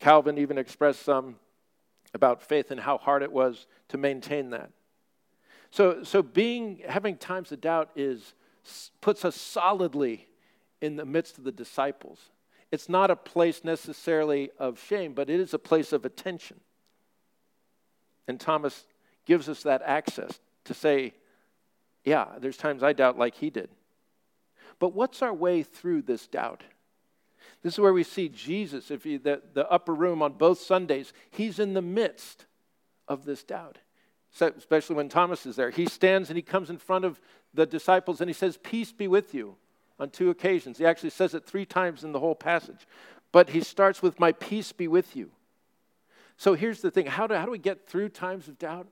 Calvin 0.00 0.38
even 0.38 0.56
expressed 0.56 1.02
some 1.02 1.36
about 2.14 2.42
faith 2.42 2.70
and 2.70 2.80
how 2.80 2.98
hard 2.98 3.22
it 3.22 3.32
was 3.32 3.66
to 3.88 3.98
maintain 3.98 4.50
that. 4.50 4.70
So, 5.70 6.02
so 6.02 6.22
being 6.22 6.82
having 6.86 7.16
times 7.16 7.52
of 7.52 7.60
doubt 7.60 7.90
is 7.94 8.34
puts 9.00 9.24
us 9.24 9.36
solidly 9.36 10.28
in 10.80 10.96
the 10.96 11.04
midst 11.04 11.38
of 11.38 11.44
the 11.44 11.52
disciples. 11.52 12.18
It's 12.70 12.88
not 12.88 13.10
a 13.10 13.16
place 13.16 13.64
necessarily 13.64 14.50
of 14.58 14.80
shame, 14.80 15.14
but 15.14 15.30
it 15.30 15.40
is 15.40 15.54
a 15.54 15.58
place 15.58 15.92
of 15.92 16.04
attention. 16.04 16.60
And 18.26 18.38
Thomas 18.38 18.84
gives 19.24 19.48
us 19.48 19.62
that 19.62 19.82
access 19.84 20.38
to 20.64 20.74
say, 20.74 21.14
yeah, 22.04 22.26
there's 22.38 22.56
times 22.58 22.82
I 22.82 22.92
doubt 22.92 23.18
like 23.18 23.34
he 23.34 23.50
did. 23.50 23.70
But 24.78 24.94
what's 24.94 25.22
our 25.22 25.32
way 25.32 25.62
through 25.62 26.02
this 26.02 26.26
doubt? 26.26 26.62
This 27.62 27.74
is 27.74 27.80
where 27.80 27.92
we 27.92 28.04
see 28.04 28.28
Jesus, 28.28 28.90
if 28.90 29.04
you, 29.04 29.18
the, 29.18 29.42
the 29.52 29.68
upper 29.70 29.94
room 29.94 30.22
on 30.22 30.34
both 30.34 30.60
Sundays, 30.60 31.12
he's 31.30 31.58
in 31.58 31.74
the 31.74 31.82
midst 31.82 32.46
of 33.08 33.24
this 33.24 33.42
doubt 33.42 33.78
especially 34.40 34.96
when 34.96 35.08
Thomas 35.08 35.46
is 35.46 35.56
there. 35.56 35.70
He 35.70 35.86
stands 35.86 36.30
and 36.30 36.36
he 36.36 36.42
comes 36.42 36.70
in 36.70 36.78
front 36.78 37.04
of 37.04 37.20
the 37.54 37.66
disciples 37.66 38.20
and 38.20 38.28
he 38.28 38.34
says, 38.34 38.58
Peace 38.58 38.92
be 38.92 39.08
with 39.08 39.34
you 39.34 39.56
on 39.98 40.10
two 40.10 40.30
occasions. 40.30 40.78
He 40.78 40.86
actually 40.86 41.10
says 41.10 41.34
it 41.34 41.44
three 41.44 41.66
times 41.66 42.04
in 42.04 42.12
the 42.12 42.20
whole 42.20 42.34
passage. 42.34 42.86
But 43.32 43.50
he 43.50 43.60
starts 43.60 44.02
with, 44.02 44.20
My 44.20 44.32
peace 44.32 44.72
be 44.72 44.88
with 44.88 45.16
you. 45.16 45.30
So 46.36 46.54
here's 46.54 46.80
the 46.80 46.90
thing 46.90 47.06
how 47.06 47.26
do, 47.26 47.34
how 47.34 47.44
do 47.44 47.50
we 47.50 47.58
get 47.58 47.88
through 47.88 48.10
times 48.10 48.48
of 48.48 48.58
doubt? 48.58 48.86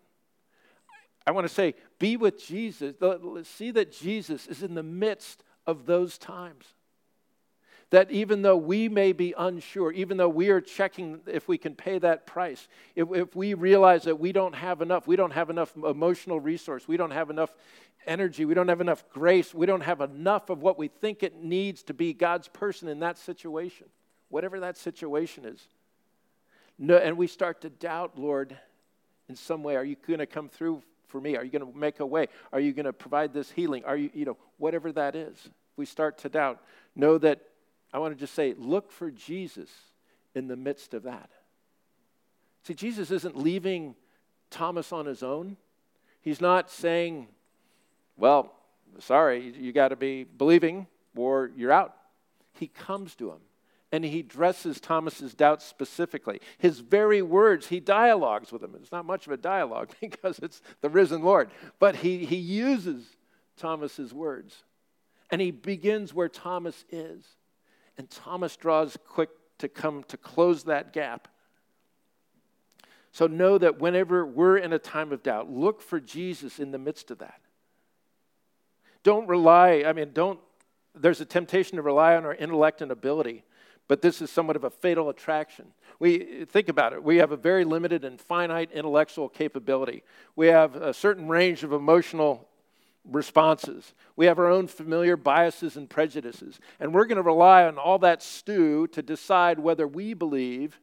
I 1.26 1.32
want 1.32 1.46
to 1.46 1.52
say, 1.52 1.74
be 1.98 2.16
with 2.16 2.44
Jesus. 2.44 2.94
See 3.48 3.72
that 3.72 3.92
Jesus 3.92 4.46
is 4.46 4.62
in 4.62 4.74
the 4.74 4.82
midst 4.82 5.42
of 5.66 5.86
those 5.86 6.18
times 6.18 6.66
that 7.90 8.10
even 8.10 8.42
though 8.42 8.56
we 8.56 8.88
may 8.88 9.12
be 9.12 9.32
unsure, 9.38 9.92
even 9.92 10.16
though 10.16 10.28
we 10.28 10.48
are 10.48 10.60
checking 10.60 11.20
if 11.26 11.46
we 11.46 11.56
can 11.56 11.74
pay 11.74 11.98
that 11.98 12.26
price, 12.26 12.66
if, 12.96 13.08
if 13.12 13.36
we 13.36 13.54
realize 13.54 14.04
that 14.04 14.18
we 14.18 14.32
don't 14.32 14.54
have 14.54 14.82
enough, 14.82 15.06
we 15.06 15.14
don't 15.14 15.32
have 15.32 15.50
enough 15.50 15.72
emotional 15.76 16.40
resource, 16.40 16.88
we 16.88 16.96
don't 16.96 17.12
have 17.12 17.30
enough 17.30 17.54
energy, 18.06 18.44
we 18.44 18.54
don't 18.54 18.68
have 18.68 18.80
enough 18.80 19.08
grace, 19.10 19.54
we 19.54 19.66
don't 19.66 19.82
have 19.82 20.00
enough 20.00 20.50
of 20.50 20.62
what 20.62 20.78
we 20.78 20.88
think 20.88 21.22
it 21.22 21.42
needs 21.42 21.82
to 21.84 21.94
be 21.94 22.12
God's 22.12 22.48
person 22.48 22.88
in 22.88 23.00
that 23.00 23.18
situation, 23.18 23.86
whatever 24.30 24.60
that 24.60 24.76
situation 24.76 25.44
is. 25.44 25.68
No, 26.78 26.96
and 26.96 27.16
we 27.16 27.26
start 27.26 27.60
to 27.62 27.70
doubt, 27.70 28.18
Lord, 28.18 28.56
in 29.28 29.36
some 29.36 29.62
way, 29.62 29.76
are 29.76 29.84
you 29.84 29.96
going 30.06 30.18
to 30.18 30.26
come 30.26 30.48
through 30.48 30.82
for 31.08 31.20
me? 31.20 31.36
Are 31.36 31.44
you 31.44 31.50
going 31.50 31.72
to 31.72 31.78
make 31.78 32.00
a 32.00 32.06
way? 32.06 32.28
Are 32.52 32.60
you 32.60 32.72
going 32.72 32.84
to 32.86 32.92
provide 32.92 33.32
this 33.32 33.50
healing? 33.50 33.84
Are 33.84 33.96
you, 33.96 34.10
you 34.12 34.24
know, 34.24 34.36
whatever 34.58 34.92
that 34.92 35.14
is? 35.16 35.48
We 35.76 35.86
start 35.86 36.18
to 36.18 36.28
doubt. 36.28 36.60
Know 36.94 37.18
that 37.18 37.40
I 37.96 37.98
want 37.98 38.12
to 38.12 38.20
just 38.20 38.34
say, 38.34 38.54
look 38.58 38.92
for 38.92 39.10
Jesus 39.10 39.70
in 40.34 40.48
the 40.48 40.56
midst 40.56 40.92
of 40.92 41.04
that. 41.04 41.30
See, 42.64 42.74
Jesus 42.74 43.10
isn't 43.10 43.38
leaving 43.38 43.94
Thomas 44.50 44.92
on 44.92 45.06
his 45.06 45.22
own. 45.22 45.56
He's 46.20 46.38
not 46.38 46.70
saying, 46.70 47.28
well, 48.18 48.52
sorry, 48.98 49.54
you 49.58 49.72
got 49.72 49.88
to 49.88 49.96
be 49.96 50.24
believing 50.24 50.88
or 51.16 51.50
you're 51.56 51.72
out. 51.72 51.96
He 52.52 52.66
comes 52.66 53.14
to 53.14 53.30
him 53.30 53.38
and 53.90 54.04
he 54.04 54.20
addresses 54.20 54.78
Thomas's 54.78 55.32
doubts 55.32 55.64
specifically. 55.64 56.42
His 56.58 56.80
very 56.80 57.22
words, 57.22 57.68
he 57.68 57.80
dialogues 57.80 58.52
with 58.52 58.62
him. 58.62 58.74
It's 58.78 58.92
not 58.92 59.06
much 59.06 59.24
of 59.24 59.32
a 59.32 59.38
dialogue 59.38 59.88
because 60.02 60.38
it's 60.40 60.60
the 60.82 60.90
risen 60.90 61.22
Lord, 61.22 61.48
but 61.78 61.96
he, 61.96 62.26
he 62.26 62.36
uses 62.36 63.06
Thomas's 63.56 64.12
words. 64.12 64.64
And 65.30 65.40
he 65.40 65.50
begins 65.50 66.12
where 66.12 66.28
Thomas 66.28 66.84
is. 66.90 67.24
And 67.98 68.10
Thomas 68.10 68.56
draws 68.56 68.96
quick 69.06 69.30
to 69.58 69.68
come 69.68 70.04
to 70.08 70.16
close 70.16 70.64
that 70.64 70.92
gap. 70.92 71.28
So 73.10 73.26
know 73.26 73.56
that 73.56 73.80
whenever 73.80 74.26
we're 74.26 74.58
in 74.58 74.74
a 74.74 74.78
time 74.78 75.12
of 75.12 75.22
doubt, 75.22 75.50
look 75.50 75.80
for 75.80 75.98
Jesus 75.98 76.58
in 76.58 76.70
the 76.70 76.78
midst 76.78 77.10
of 77.10 77.18
that. 77.18 77.40
Don't 79.02 79.26
rely, 79.26 79.84
I 79.86 79.92
mean, 79.94 80.10
don't, 80.12 80.38
there's 80.94 81.20
a 81.20 81.24
temptation 81.24 81.76
to 81.76 81.82
rely 81.82 82.16
on 82.16 82.26
our 82.26 82.34
intellect 82.34 82.82
and 82.82 82.90
ability, 82.90 83.44
but 83.88 84.02
this 84.02 84.20
is 84.20 84.30
somewhat 84.30 84.56
of 84.56 84.64
a 84.64 84.70
fatal 84.70 85.08
attraction. 85.08 85.66
We 85.98 86.44
think 86.44 86.68
about 86.68 86.92
it. 86.92 87.02
We 87.02 87.16
have 87.16 87.32
a 87.32 87.36
very 87.36 87.64
limited 87.64 88.04
and 88.04 88.20
finite 88.20 88.70
intellectual 88.72 89.28
capability. 89.28 90.02
We 90.34 90.48
have 90.48 90.74
a 90.76 90.92
certain 90.92 91.28
range 91.28 91.62
of 91.62 91.72
emotional 91.72 92.48
responses. 93.10 93.94
We 94.16 94.26
have 94.26 94.38
our 94.38 94.50
own 94.50 94.66
familiar 94.66 95.16
biases 95.16 95.76
and 95.76 95.88
prejudices. 95.88 96.58
And 96.80 96.92
we're 96.92 97.06
going 97.06 97.16
to 97.16 97.22
rely 97.22 97.64
on 97.64 97.78
all 97.78 97.98
that 98.00 98.22
stew 98.22 98.86
to 98.88 99.02
decide 99.02 99.58
whether 99.58 99.86
we 99.86 100.14
believe 100.14 100.80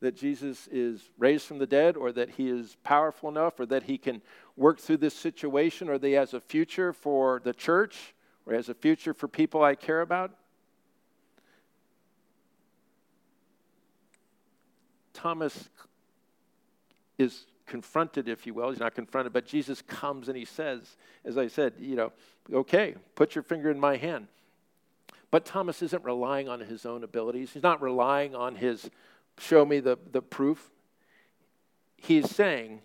that 0.00 0.16
Jesus 0.16 0.68
is 0.72 1.10
raised 1.16 1.46
from 1.46 1.58
the 1.58 1.66
dead 1.66 1.96
or 1.96 2.10
that 2.12 2.30
he 2.30 2.48
is 2.48 2.76
powerful 2.82 3.28
enough 3.28 3.60
or 3.60 3.66
that 3.66 3.84
he 3.84 3.98
can 3.98 4.20
work 4.56 4.80
through 4.80 4.96
this 4.96 5.14
situation 5.14 5.88
or 5.88 5.96
that 5.98 6.06
he 6.06 6.14
has 6.14 6.34
a 6.34 6.40
future 6.40 6.92
for 6.92 7.40
the 7.44 7.52
church 7.52 8.14
or 8.44 8.54
has 8.54 8.68
a 8.68 8.74
future 8.74 9.14
for 9.14 9.28
people 9.28 9.62
I 9.62 9.76
care 9.76 10.00
about. 10.00 10.32
Thomas 15.12 15.68
is 17.16 17.46
confronted, 17.66 18.28
if 18.28 18.46
you 18.46 18.54
will. 18.54 18.70
He's 18.70 18.80
not 18.80 18.94
confronted, 18.94 19.32
but 19.32 19.46
Jesus 19.46 19.82
comes 19.82 20.28
and 20.28 20.36
he 20.36 20.44
says, 20.44 20.96
as 21.24 21.38
I 21.38 21.48
said, 21.48 21.74
you 21.78 21.96
know, 21.96 22.12
okay, 22.52 22.94
put 23.14 23.34
your 23.34 23.42
finger 23.42 23.70
in 23.70 23.78
my 23.78 23.96
hand. 23.96 24.28
But 25.30 25.46
Thomas 25.46 25.82
isn't 25.82 26.04
relying 26.04 26.48
on 26.48 26.60
his 26.60 26.84
own 26.84 27.04
abilities. 27.04 27.52
He's 27.52 27.62
not 27.62 27.80
relying 27.80 28.34
on 28.34 28.56
his 28.56 28.90
show 29.38 29.64
me 29.64 29.80
the, 29.80 29.98
the 30.10 30.20
proof. 30.20 30.70
He's 31.96 32.30
saying, 32.30 32.80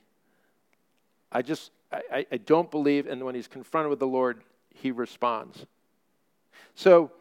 I 1.31 1.41
just, 1.41 1.71
I, 1.91 2.25
I 2.31 2.37
don't 2.37 2.71
believe. 2.71 3.05
And 3.05 3.23
when 3.23 3.35
he's 3.35 3.47
confronted 3.47 3.89
with 3.89 3.99
the 3.99 4.07
Lord, 4.07 4.43
he 4.73 4.91
responds. 4.91 5.65
So 6.75 7.11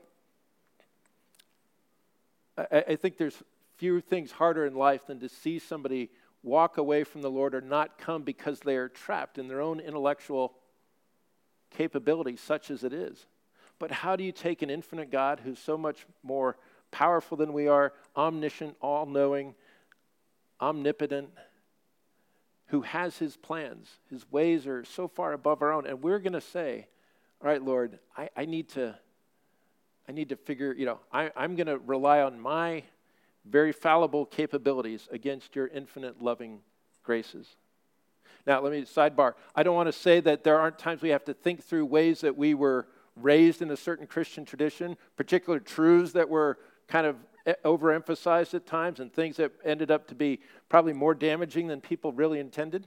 I, 2.57 2.85
I 2.91 2.97
think 2.97 3.17
there's 3.17 3.43
few 3.77 4.01
things 4.01 4.31
harder 4.31 4.65
in 4.65 4.75
life 4.75 5.07
than 5.07 5.21
to 5.21 5.29
see 5.29 5.59
somebody 5.59 6.11
walk 6.47 6.79
away 6.79 7.03
from 7.03 7.23
the 7.23 7.31
Lord 7.31 7.55
or 7.55 7.61
not 7.61 7.99
come 7.99 8.23
because 8.23 8.61
they 8.61 8.77
are 8.77 8.89
trapped 8.89 9.37
in 9.37 9.49
their 9.49 9.61
own 9.61 9.81
intellectual 9.81 10.55
capability, 11.71 12.37
such 12.37 12.71
as 12.71 12.85
it 12.85 12.93
is. 12.93 13.27
But 13.81 13.91
how 13.91 14.15
do 14.15 14.23
you 14.23 14.33
take 14.33 14.63
an 14.63 14.71
infinite 14.71 15.11
God 15.11 15.41
who's 15.45 15.59
so 15.59 15.77
much 15.77 16.07
more 16.23 16.57
powerful 16.93 17.37
than 17.37 17.53
we 17.53 17.67
are, 17.67 17.93
omniscient, 18.17 18.77
all 18.81 19.07
knowing, 19.07 19.55
omnipotent, 20.61 21.31
who 22.69 22.83
has 22.83 23.19
his 23.19 23.37
plans? 23.37 23.91
His 24.09 24.25
ways 24.31 24.69
are 24.69 24.85
so 24.85 25.09
far 25.09 25.33
above 25.33 25.63
our 25.63 25.73
own. 25.73 25.85
And 25.85 26.01
we're 26.01 26.21
going 26.21 26.33
to 26.33 26.41
say, 26.41 26.87
All 27.43 27.49
right, 27.49 27.63
Lord, 27.63 27.99
I, 28.17 28.31
I, 28.37 28.45
need 28.45 28.69
to. 28.71 28.97
I 30.09 30.13
need 30.13 30.29
to 30.29 30.37
figure, 30.37 30.73
you 30.73 30.87
know, 30.87 31.01
I, 31.13 31.33
I'm 31.37 31.57
going 31.57 31.67
to 31.67 31.79
rely 31.79 32.21
on 32.21 32.39
my 32.39 32.85
very 33.49 33.73
fallible 33.73 34.27
capabilities 34.27 35.09
against 35.11 35.55
your 35.57 35.69
infinite 35.69 36.21
loving 36.21 36.61
graces. 37.03 37.57
Now, 38.47 38.61
let 38.61 38.73
me 38.73 38.83
sidebar. 38.83 39.35
I 39.55 39.63
don't 39.63 39.75
want 39.75 39.89
to 39.89 39.93
say 39.93 40.21
that 40.21 40.45
there 40.45 40.59
aren't 40.59 40.79
times 40.79 41.03
we 41.03 41.09
have 41.11 41.25
to 41.25 41.35
think 41.35 41.65
through 41.65 41.87
ways 41.87 42.21
that 42.21 42.37
we 42.37 42.55
were 42.55 42.87
raised 43.17 43.63
in 43.63 43.71
a 43.71 43.77
certain 43.77 44.07
Christian 44.07 44.45
tradition, 44.45 44.97
particular 45.17 45.59
truths 45.59 46.13
that 46.13 46.29
were 46.29 46.59
kind 46.87 47.07
of 47.07 47.17
eh, 47.47 47.55
overemphasized 47.65 48.55
at 48.55 48.67
times, 48.67 49.01
and 49.01 49.13
things 49.13 49.37
that 49.37 49.53
ended 49.65 49.91
up 49.91 50.07
to 50.09 50.15
be 50.15 50.41
probably 50.69 50.93
more 50.93 51.15
damaging 51.15 51.67
than 51.67 51.81
people 51.81 52.13
really 52.13 52.39
intended. 52.39 52.87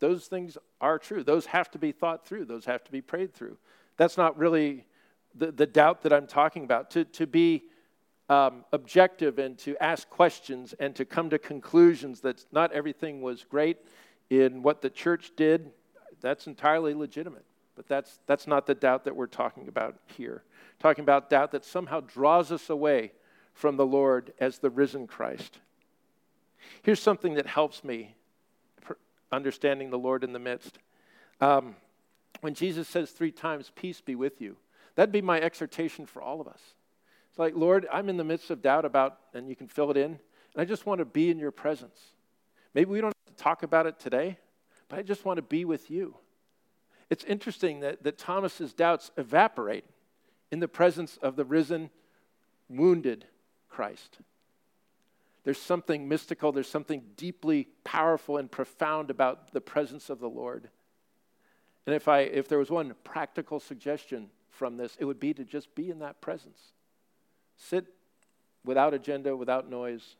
Those 0.00 0.26
things 0.26 0.56
are 0.80 0.98
true. 0.98 1.24
Those 1.24 1.46
have 1.46 1.70
to 1.72 1.78
be 1.78 1.90
thought 1.90 2.26
through, 2.26 2.44
those 2.44 2.66
have 2.66 2.84
to 2.84 2.92
be 2.92 3.00
prayed 3.00 3.34
through. 3.34 3.56
That's 3.96 4.16
not 4.16 4.38
really 4.38 4.86
the, 5.34 5.50
the 5.50 5.66
doubt 5.66 6.02
that 6.02 6.12
I'm 6.12 6.26
talking 6.26 6.62
about. 6.62 6.90
To, 6.92 7.04
to 7.04 7.26
be 7.26 7.64
um, 8.28 8.64
objective 8.72 9.38
and 9.38 9.56
to 9.58 9.76
ask 9.82 10.08
questions 10.10 10.74
and 10.78 10.94
to 10.96 11.04
come 11.04 11.30
to 11.30 11.38
conclusions 11.38 12.20
that 12.20 12.44
not 12.52 12.72
everything 12.72 13.22
was 13.22 13.44
great 13.44 13.78
in 14.30 14.62
what 14.62 14.82
the 14.82 14.90
church 14.90 15.32
did, 15.36 15.70
that's 16.20 16.46
entirely 16.46 16.94
legitimate. 16.94 17.44
But 17.74 17.86
that's, 17.86 18.18
that's 18.26 18.46
not 18.46 18.66
the 18.66 18.74
doubt 18.74 19.04
that 19.04 19.16
we're 19.16 19.26
talking 19.26 19.68
about 19.68 19.96
here. 20.06 20.42
Talking 20.80 21.02
about 21.02 21.30
doubt 21.30 21.52
that 21.52 21.64
somehow 21.64 22.00
draws 22.00 22.52
us 22.52 22.68
away 22.68 23.12
from 23.54 23.76
the 23.76 23.86
Lord 23.86 24.32
as 24.40 24.58
the 24.58 24.70
risen 24.70 25.06
Christ. 25.06 25.60
Here's 26.82 27.00
something 27.00 27.34
that 27.34 27.46
helps 27.46 27.84
me 27.84 28.16
understanding 29.30 29.90
the 29.90 29.98
Lord 29.98 30.24
in 30.24 30.32
the 30.32 30.38
midst. 30.38 30.78
Um, 31.40 31.76
when 32.40 32.54
Jesus 32.54 32.88
says 32.88 33.10
three 33.10 33.32
times, 33.32 33.70
Peace 33.74 34.00
be 34.00 34.14
with 34.14 34.40
you, 34.40 34.56
that'd 34.94 35.12
be 35.12 35.22
my 35.22 35.40
exhortation 35.40 36.06
for 36.06 36.20
all 36.22 36.40
of 36.40 36.48
us. 36.48 36.60
It's 37.38 37.40
like, 37.40 37.54
Lord, 37.54 37.86
I'm 37.92 38.08
in 38.08 38.16
the 38.16 38.24
midst 38.24 38.50
of 38.50 38.62
doubt 38.62 38.84
about, 38.84 39.16
and 39.32 39.48
you 39.48 39.54
can 39.54 39.68
fill 39.68 39.92
it 39.92 39.96
in, 39.96 40.06
and 40.10 40.18
I 40.56 40.64
just 40.64 40.86
want 40.86 40.98
to 40.98 41.04
be 41.04 41.30
in 41.30 41.38
your 41.38 41.52
presence. 41.52 41.96
Maybe 42.74 42.90
we 42.90 43.00
don't 43.00 43.14
have 43.28 43.36
to 43.36 43.40
talk 43.40 43.62
about 43.62 43.86
it 43.86 44.00
today, 44.00 44.40
but 44.88 44.98
I 44.98 45.02
just 45.02 45.24
want 45.24 45.36
to 45.36 45.42
be 45.42 45.64
with 45.64 45.88
you. 45.88 46.16
It's 47.10 47.22
interesting 47.22 47.78
that, 47.78 48.02
that 48.02 48.18
Thomas's 48.18 48.72
doubts 48.72 49.12
evaporate 49.16 49.84
in 50.50 50.58
the 50.58 50.66
presence 50.66 51.16
of 51.22 51.36
the 51.36 51.44
risen, 51.44 51.90
wounded 52.68 53.24
Christ. 53.68 54.18
There's 55.44 55.60
something 55.60 56.08
mystical, 56.08 56.50
there's 56.50 56.66
something 56.66 57.04
deeply 57.16 57.68
powerful 57.84 58.38
and 58.38 58.50
profound 58.50 59.10
about 59.10 59.52
the 59.52 59.60
presence 59.60 60.10
of 60.10 60.18
the 60.18 60.28
Lord. 60.28 60.70
And 61.86 61.94
if, 61.94 62.08
I, 62.08 62.22
if 62.22 62.48
there 62.48 62.58
was 62.58 62.68
one 62.68 62.96
practical 63.04 63.60
suggestion 63.60 64.30
from 64.50 64.76
this, 64.76 64.96
it 64.98 65.04
would 65.04 65.20
be 65.20 65.32
to 65.34 65.44
just 65.44 65.72
be 65.76 65.88
in 65.88 66.00
that 66.00 66.20
presence. 66.20 66.72
Sit 67.58 67.86
without 68.64 68.94
agenda, 68.94 69.36
without 69.36 69.68
noise, 69.68 70.16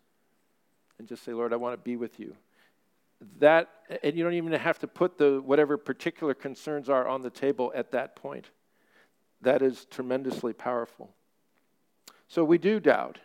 and 0.99 1.09
just 1.09 1.25
say, 1.25 1.33
Lord, 1.33 1.53
I 1.53 1.57
want 1.57 1.73
to 1.75 1.83
be 1.83 1.97
with 1.97 2.19
you. 2.19 2.37
That, 3.39 3.69
and 4.03 4.17
you 4.17 4.23
don't 4.23 4.35
even 4.35 4.53
have 4.53 4.79
to 4.81 4.87
put 4.87 5.19
the 5.19 5.41
whatever 5.41 5.77
particular 5.77 6.35
concerns 6.35 6.89
are 6.89 7.07
on 7.07 7.23
the 7.23 7.31
table 7.31 7.73
at 7.75 7.93
that 7.93 8.17
point. 8.17 8.51
That 9.41 9.63
is 9.63 9.87
tremendously 9.87 10.53
powerful. 10.53 11.11
So 12.29 12.45
we 12.45 12.59
do 12.59 12.81
doubt. 12.81 13.19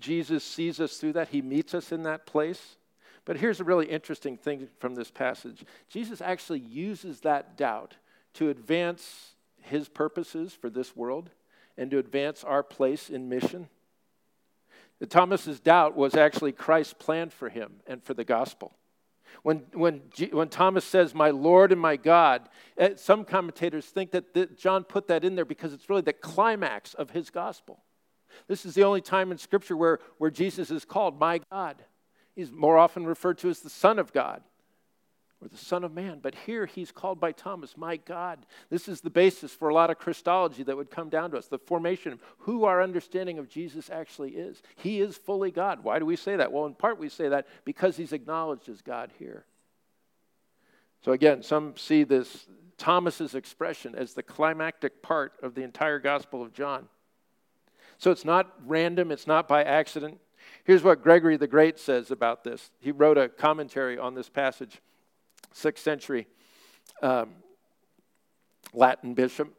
Jesus 0.00 0.44
sees 0.44 0.80
us 0.80 0.96
through 0.96 1.14
that. 1.14 1.28
He 1.28 1.42
meets 1.42 1.74
us 1.74 1.92
in 1.92 2.04
that 2.04 2.26
place. 2.26 2.76
But 3.24 3.36
here's 3.36 3.60
a 3.60 3.64
really 3.64 3.86
interesting 3.86 4.36
thing 4.36 4.68
from 4.78 4.94
this 4.94 5.10
passage 5.10 5.64
Jesus 5.88 6.20
actually 6.20 6.60
uses 6.60 7.20
that 7.20 7.56
doubt 7.56 7.96
to 8.34 8.48
advance 8.48 9.32
his 9.60 9.88
purposes 9.88 10.54
for 10.54 10.70
this 10.70 10.96
world 10.96 11.30
and 11.78 11.90
to 11.90 11.98
advance 11.98 12.44
our 12.44 12.62
place 12.62 13.08
in 13.08 13.28
mission. 13.28 13.68
The 14.98 15.06
Thomas's 15.06 15.60
doubt 15.60 15.96
was 15.96 16.14
actually 16.14 16.52
Christ's 16.52 16.94
plan 16.94 17.30
for 17.30 17.48
him 17.48 17.74
and 17.86 18.02
for 18.02 18.14
the 18.14 18.24
gospel. 18.24 18.74
When, 19.42 19.58
when, 19.72 20.02
when 20.32 20.48
Thomas 20.48 20.84
says, 20.84 21.14
My 21.14 21.30
Lord 21.30 21.70
and 21.70 21.80
my 21.80 21.96
God, 21.96 22.48
eh, 22.76 22.94
some 22.96 23.24
commentators 23.24 23.86
think 23.86 24.10
that 24.10 24.34
the, 24.34 24.46
John 24.46 24.82
put 24.82 25.06
that 25.06 25.24
in 25.24 25.36
there 25.36 25.44
because 25.44 25.72
it's 25.72 25.88
really 25.88 26.02
the 26.02 26.12
climax 26.12 26.94
of 26.94 27.10
his 27.10 27.30
gospel. 27.30 27.84
This 28.48 28.66
is 28.66 28.74
the 28.74 28.82
only 28.82 29.00
time 29.00 29.30
in 29.30 29.38
Scripture 29.38 29.76
where, 29.76 30.00
where 30.18 30.30
Jesus 30.30 30.70
is 30.70 30.84
called 30.84 31.18
my 31.18 31.40
God. 31.50 31.76
He's 32.34 32.50
more 32.50 32.76
often 32.76 33.06
referred 33.06 33.38
to 33.38 33.48
as 33.48 33.60
the 33.60 33.70
Son 33.70 33.98
of 33.98 34.12
God 34.12 34.42
or 35.40 35.48
the 35.48 35.56
Son 35.56 35.84
of 35.84 35.92
Man. 35.92 36.18
But 36.20 36.34
here 36.46 36.66
he's 36.66 36.90
called 36.90 37.20
by 37.20 37.32
Thomas, 37.32 37.76
my 37.76 37.96
God. 37.96 38.44
This 38.70 38.88
is 38.88 39.00
the 39.00 39.10
basis 39.10 39.52
for 39.52 39.68
a 39.68 39.74
lot 39.74 39.90
of 39.90 39.98
Christology 39.98 40.62
that 40.64 40.76
would 40.76 40.90
come 40.90 41.08
down 41.08 41.30
to 41.30 41.38
us 41.38 41.46
the 41.46 41.58
formation 41.58 42.12
of 42.12 42.20
who 42.38 42.64
our 42.64 42.82
understanding 42.82 43.38
of 43.38 43.48
Jesus 43.48 43.90
actually 43.90 44.30
is. 44.30 44.62
He 44.76 45.00
is 45.00 45.16
fully 45.16 45.50
God. 45.50 45.84
Why 45.84 45.98
do 45.98 46.06
we 46.06 46.16
say 46.16 46.36
that? 46.36 46.52
Well, 46.52 46.66
in 46.66 46.74
part, 46.74 46.98
we 46.98 47.08
say 47.08 47.28
that 47.28 47.46
because 47.64 47.96
he's 47.96 48.12
acknowledged 48.12 48.68
as 48.68 48.82
God 48.82 49.10
here. 49.18 49.44
So 51.04 51.12
again, 51.12 51.42
some 51.42 51.76
see 51.76 52.02
this 52.02 52.46
Thomas's 52.76 53.34
expression 53.34 53.94
as 53.94 54.14
the 54.14 54.22
climactic 54.22 55.02
part 55.02 55.34
of 55.42 55.54
the 55.54 55.62
entire 55.62 55.98
Gospel 55.98 56.42
of 56.42 56.52
John. 56.52 56.88
So 57.98 58.10
it's 58.10 58.24
not 58.24 58.52
random, 58.64 59.10
it's 59.10 59.26
not 59.26 59.48
by 59.48 59.64
accident. 59.64 60.18
Here's 60.64 60.84
what 60.84 61.02
Gregory 61.02 61.36
the 61.36 61.46
Great 61.46 61.78
says 61.78 62.10
about 62.10 62.44
this. 62.44 62.70
He 62.80 62.92
wrote 62.92 63.18
a 63.18 63.28
commentary 63.28 63.98
on 63.98 64.14
this 64.14 64.28
passage, 64.28 64.80
sixth 65.52 65.84
century 65.84 66.26
um, 67.02 67.30
Latin 68.72 69.14
bishop 69.14 69.54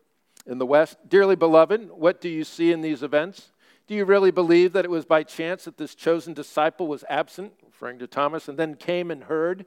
in 0.45 0.57
the 0.57 0.65
West. 0.65 0.97
Dearly 1.07 1.35
beloved, 1.35 1.89
what 1.91 2.21
do 2.21 2.29
you 2.29 2.43
see 2.43 2.71
in 2.71 2.81
these 2.81 3.03
events? 3.03 3.51
Do 3.87 3.95
you 3.95 4.05
really 4.05 4.31
believe 4.31 4.73
that 4.73 4.85
it 4.85 4.91
was 4.91 5.05
by 5.05 5.23
chance 5.23 5.65
that 5.65 5.77
this 5.77 5.95
chosen 5.95 6.33
disciple 6.33 6.87
was 6.87 7.03
absent, 7.09 7.53
referring 7.65 7.99
to 7.99 8.07
Thomas, 8.07 8.47
and 8.47 8.57
then 8.57 8.75
came 8.75 9.09
and 9.09 9.23
heard, 9.23 9.65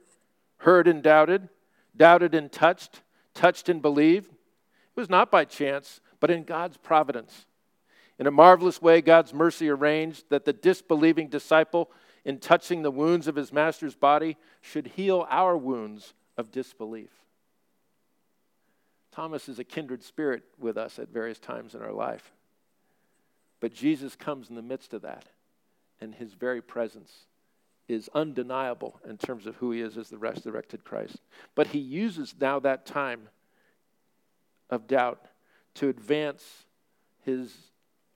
heard 0.57 0.87
and 0.87 1.03
doubted, 1.03 1.49
doubted 1.95 2.33
and 2.33 2.51
touched, 2.51 3.01
touched 3.33 3.67
and 3.67 3.81
believed? 3.81 4.31
It 4.31 4.99
was 4.99 5.09
not 5.09 5.29
by 5.29 5.43
chance, 5.43 5.99
but 6.19 6.31
in 6.31 6.43
God's 6.43 6.77
providence. 6.77 7.45
In 8.23 8.27
a 8.27 8.31
marvelous 8.31 8.81
way, 8.81 9.01
God's 9.01 9.33
mercy 9.33 9.67
arranged 9.67 10.29
that 10.29 10.45
the 10.45 10.53
disbelieving 10.53 11.27
disciple, 11.27 11.91
in 12.23 12.39
touching 12.39 12.81
the 12.81 12.89
wounds 12.89 13.27
of 13.27 13.35
his 13.35 13.51
master's 13.51 13.95
body, 13.95 14.37
should 14.61 14.87
heal 14.95 15.27
our 15.29 15.57
wounds 15.57 16.13
of 16.37 16.49
disbelief. 16.49 17.09
Thomas 19.11 19.49
is 19.49 19.59
a 19.59 19.65
kindred 19.65 20.03
spirit 20.05 20.43
with 20.57 20.77
us 20.77 20.99
at 20.99 21.09
various 21.09 21.37
times 21.37 21.75
in 21.75 21.81
our 21.81 21.91
life. 21.91 22.31
But 23.59 23.73
Jesus 23.73 24.15
comes 24.15 24.49
in 24.49 24.55
the 24.55 24.61
midst 24.61 24.93
of 24.93 25.01
that, 25.01 25.25
and 25.99 26.15
his 26.15 26.31
very 26.31 26.61
presence 26.61 27.11
is 27.89 28.09
undeniable 28.15 29.01
in 29.05 29.17
terms 29.17 29.45
of 29.47 29.57
who 29.57 29.71
he 29.71 29.81
is 29.81 29.97
as 29.97 30.07
the 30.07 30.17
resurrected 30.17 30.85
Christ. 30.85 31.17
But 31.55 31.67
he 31.67 31.79
uses 31.79 32.33
now 32.39 32.61
that 32.61 32.85
time 32.85 33.27
of 34.69 34.87
doubt 34.87 35.25
to 35.73 35.89
advance 35.89 36.63
his 37.25 37.53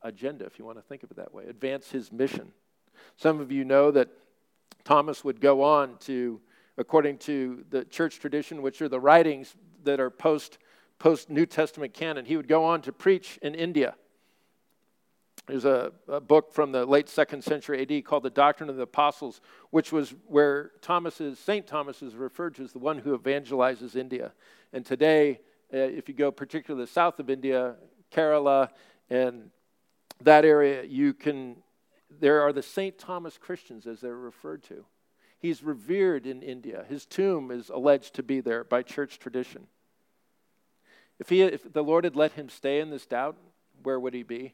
agenda, 0.01 0.45
if 0.45 0.59
you 0.59 0.65
want 0.65 0.77
to 0.77 0.83
think 0.83 1.03
of 1.03 1.11
it 1.11 1.17
that 1.17 1.33
way, 1.33 1.45
advance 1.47 1.89
his 1.91 2.11
mission. 2.11 2.51
Some 3.15 3.39
of 3.39 3.51
you 3.51 3.65
know 3.65 3.91
that 3.91 4.09
Thomas 4.83 5.23
would 5.23 5.41
go 5.41 5.63
on 5.63 5.97
to, 6.01 6.39
according 6.77 7.17
to 7.19 7.65
the 7.69 7.85
church 7.85 8.19
tradition, 8.19 8.61
which 8.61 8.81
are 8.81 8.89
the 8.89 8.99
writings 8.99 9.55
that 9.83 9.99
are 9.99 10.09
post, 10.09 10.57
post 10.99 11.29
New 11.29 11.45
Testament 11.45 11.93
canon, 11.93 12.25
he 12.25 12.37
would 12.37 12.47
go 12.47 12.63
on 12.63 12.81
to 12.83 12.91
preach 12.91 13.37
in 13.41 13.55
India. 13.55 13.95
There's 15.47 15.65
a, 15.65 15.93
a, 16.09 16.19
book 16.19 16.53
from 16.53 16.73
the 16.73 16.85
late 16.85 17.07
second 17.07 17.41
century 17.41 17.81
AD 17.81 18.03
called 18.03 18.23
The 18.23 18.29
Doctrine 18.29 18.69
of 18.69 18.75
the 18.75 18.81
Apostles, 18.81 19.39
which 19.69 19.93
was 19.93 20.13
where 20.25 20.71
Thomas 20.81 21.21
is, 21.21 21.39
St. 21.39 21.65
Thomas 21.65 22.01
is 22.01 22.15
referred 22.15 22.55
to 22.55 22.63
as 22.63 22.73
the 22.73 22.79
one 22.79 22.99
who 22.99 23.17
evangelizes 23.17 23.95
India. 23.95 24.33
And 24.73 24.85
today, 24.85 25.39
uh, 25.73 25.77
if 25.77 26.09
you 26.09 26.15
go 26.15 26.31
particularly 26.31 26.85
south 26.85 27.19
of 27.19 27.29
India, 27.29 27.75
Kerala 28.11 28.69
and 29.09 29.49
that 30.23 30.45
area, 30.45 30.83
you 30.83 31.13
can, 31.13 31.57
there 32.19 32.41
are 32.41 32.53
the 32.53 32.63
St. 32.63 32.97
Thomas 32.97 33.37
Christians, 33.37 33.85
as 33.85 34.01
they're 34.01 34.15
referred 34.15 34.63
to. 34.63 34.85
He's 35.39 35.61
revered 35.61 36.25
in 36.25 36.41
India. 36.41 36.85
His 36.89 37.05
tomb 37.05 37.51
is 37.51 37.69
alleged 37.69 38.15
to 38.15 38.23
be 38.23 38.41
there 38.41 38.63
by 38.63 38.81
church 38.81 39.19
tradition. 39.19 39.67
If, 41.19 41.29
he, 41.29 41.41
if 41.41 41.71
the 41.71 41.83
Lord 41.83 42.03
had 42.03 42.15
let 42.15 42.33
him 42.33 42.49
stay 42.49 42.79
in 42.79 42.89
this 42.89 43.05
doubt, 43.05 43.37
where 43.83 43.99
would 43.99 44.13
he 44.13 44.23
be? 44.23 44.53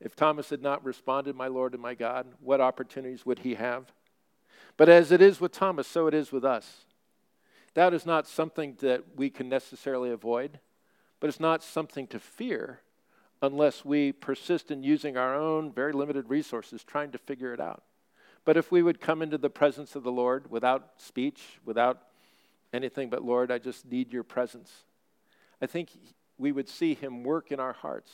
If 0.00 0.14
Thomas 0.14 0.50
had 0.50 0.62
not 0.62 0.84
responded, 0.84 1.34
My 1.34 1.48
Lord 1.48 1.72
and 1.72 1.82
my 1.82 1.94
God, 1.94 2.26
what 2.40 2.60
opportunities 2.60 3.24
would 3.24 3.40
he 3.40 3.54
have? 3.54 3.92
But 4.76 4.88
as 4.88 5.12
it 5.12 5.22
is 5.22 5.40
with 5.40 5.52
Thomas, 5.52 5.86
so 5.86 6.06
it 6.06 6.14
is 6.14 6.32
with 6.32 6.44
us. 6.44 6.84
Doubt 7.74 7.94
is 7.94 8.06
not 8.06 8.26
something 8.26 8.76
that 8.80 9.04
we 9.16 9.30
can 9.30 9.48
necessarily 9.48 10.10
avoid, 10.10 10.60
but 11.20 11.28
it's 11.28 11.40
not 11.40 11.62
something 11.62 12.06
to 12.08 12.18
fear 12.18 12.80
unless 13.46 13.84
we 13.84 14.12
persist 14.12 14.70
in 14.70 14.82
using 14.82 15.16
our 15.16 15.34
own 15.34 15.72
very 15.72 15.92
limited 15.92 16.28
resources 16.28 16.84
trying 16.84 17.12
to 17.12 17.18
figure 17.18 17.52
it 17.52 17.60
out. 17.60 17.82
But 18.44 18.56
if 18.56 18.70
we 18.70 18.82
would 18.82 19.00
come 19.00 19.22
into 19.22 19.38
the 19.38 19.50
presence 19.50 19.96
of 19.96 20.02
the 20.02 20.12
Lord 20.12 20.50
without 20.50 20.92
speech, 20.96 21.60
without 21.64 22.02
anything 22.72 23.08
but, 23.08 23.24
Lord, 23.24 23.50
I 23.50 23.58
just 23.58 23.86
need 23.86 24.12
your 24.12 24.22
presence, 24.22 24.70
I 25.62 25.66
think 25.66 25.90
we 26.36 26.52
would 26.52 26.68
see 26.68 26.94
him 26.94 27.22
work 27.22 27.50
in 27.50 27.60
our 27.60 27.72
hearts, 27.72 28.10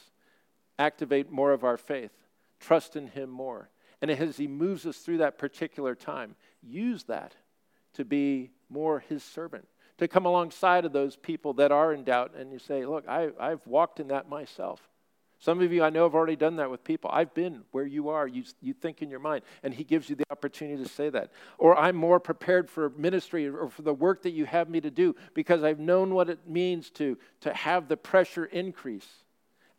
activate 0.78 1.30
more 1.30 1.52
of 1.52 1.64
our 1.64 1.76
faith, 1.76 2.12
trust 2.60 2.94
in 2.94 3.08
him 3.08 3.30
more. 3.30 3.70
And 4.02 4.10
as 4.10 4.36
he 4.36 4.46
moves 4.46 4.86
us 4.86 4.98
through 4.98 5.18
that 5.18 5.38
particular 5.38 5.94
time, 5.94 6.36
use 6.62 7.04
that 7.04 7.34
to 7.94 8.04
be 8.04 8.50
more 8.68 9.00
his 9.00 9.22
servant, 9.22 9.66
to 9.98 10.08
come 10.08 10.26
alongside 10.26 10.84
of 10.84 10.92
those 10.92 11.16
people 11.16 11.54
that 11.54 11.72
are 11.72 11.92
in 11.92 12.04
doubt 12.04 12.34
and 12.38 12.52
you 12.52 12.58
say, 12.58 12.86
Look, 12.86 13.06
I, 13.08 13.30
I've 13.38 13.66
walked 13.66 14.00
in 14.00 14.08
that 14.08 14.28
myself. 14.28 14.89
Some 15.40 15.62
of 15.62 15.72
you 15.72 15.82
I 15.82 15.88
know 15.88 16.02
have 16.02 16.14
already 16.14 16.36
done 16.36 16.56
that 16.56 16.70
with 16.70 16.84
people. 16.84 17.10
I've 17.10 17.32
been 17.32 17.62
where 17.70 17.86
you 17.86 18.10
are. 18.10 18.28
You, 18.28 18.44
you 18.60 18.74
think 18.74 19.00
in 19.00 19.08
your 19.08 19.20
mind, 19.20 19.42
and 19.62 19.72
He 19.72 19.84
gives 19.84 20.10
you 20.10 20.14
the 20.14 20.26
opportunity 20.30 20.82
to 20.82 20.88
say 20.88 21.08
that. 21.08 21.30
Or 21.56 21.76
I'm 21.78 21.96
more 21.96 22.20
prepared 22.20 22.68
for 22.68 22.90
ministry 22.90 23.48
or 23.48 23.70
for 23.70 23.80
the 23.80 23.94
work 23.94 24.22
that 24.24 24.32
you 24.32 24.44
have 24.44 24.68
me 24.68 24.82
to 24.82 24.90
do 24.90 25.16
because 25.32 25.64
I've 25.64 25.78
known 25.78 26.12
what 26.12 26.28
it 26.28 26.46
means 26.46 26.90
to, 26.90 27.16
to 27.40 27.54
have 27.54 27.88
the 27.88 27.96
pressure 27.96 28.44
increase. 28.44 29.08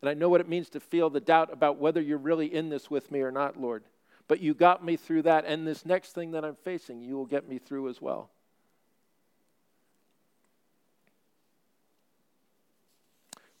And 0.00 0.08
I 0.08 0.14
know 0.14 0.28
what 0.28 0.40
it 0.40 0.48
means 0.48 0.68
to 0.70 0.80
feel 0.80 1.10
the 1.10 1.20
doubt 1.20 1.52
about 1.52 1.78
whether 1.78 2.00
you're 2.00 2.18
really 2.18 2.52
in 2.52 2.68
this 2.68 2.90
with 2.90 3.12
me 3.12 3.20
or 3.20 3.30
not, 3.30 3.60
Lord. 3.60 3.84
But 4.26 4.40
you 4.40 4.54
got 4.54 4.84
me 4.84 4.96
through 4.96 5.22
that, 5.22 5.44
and 5.46 5.64
this 5.64 5.86
next 5.86 6.10
thing 6.10 6.32
that 6.32 6.44
I'm 6.44 6.56
facing, 6.56 7.02
you 7.02 7.14
will 7.14 7.26
get 7.26 7.48
me 7.48 7.58
through 7.58 7.88
as 7.88 8.02
well. 8.02 8.30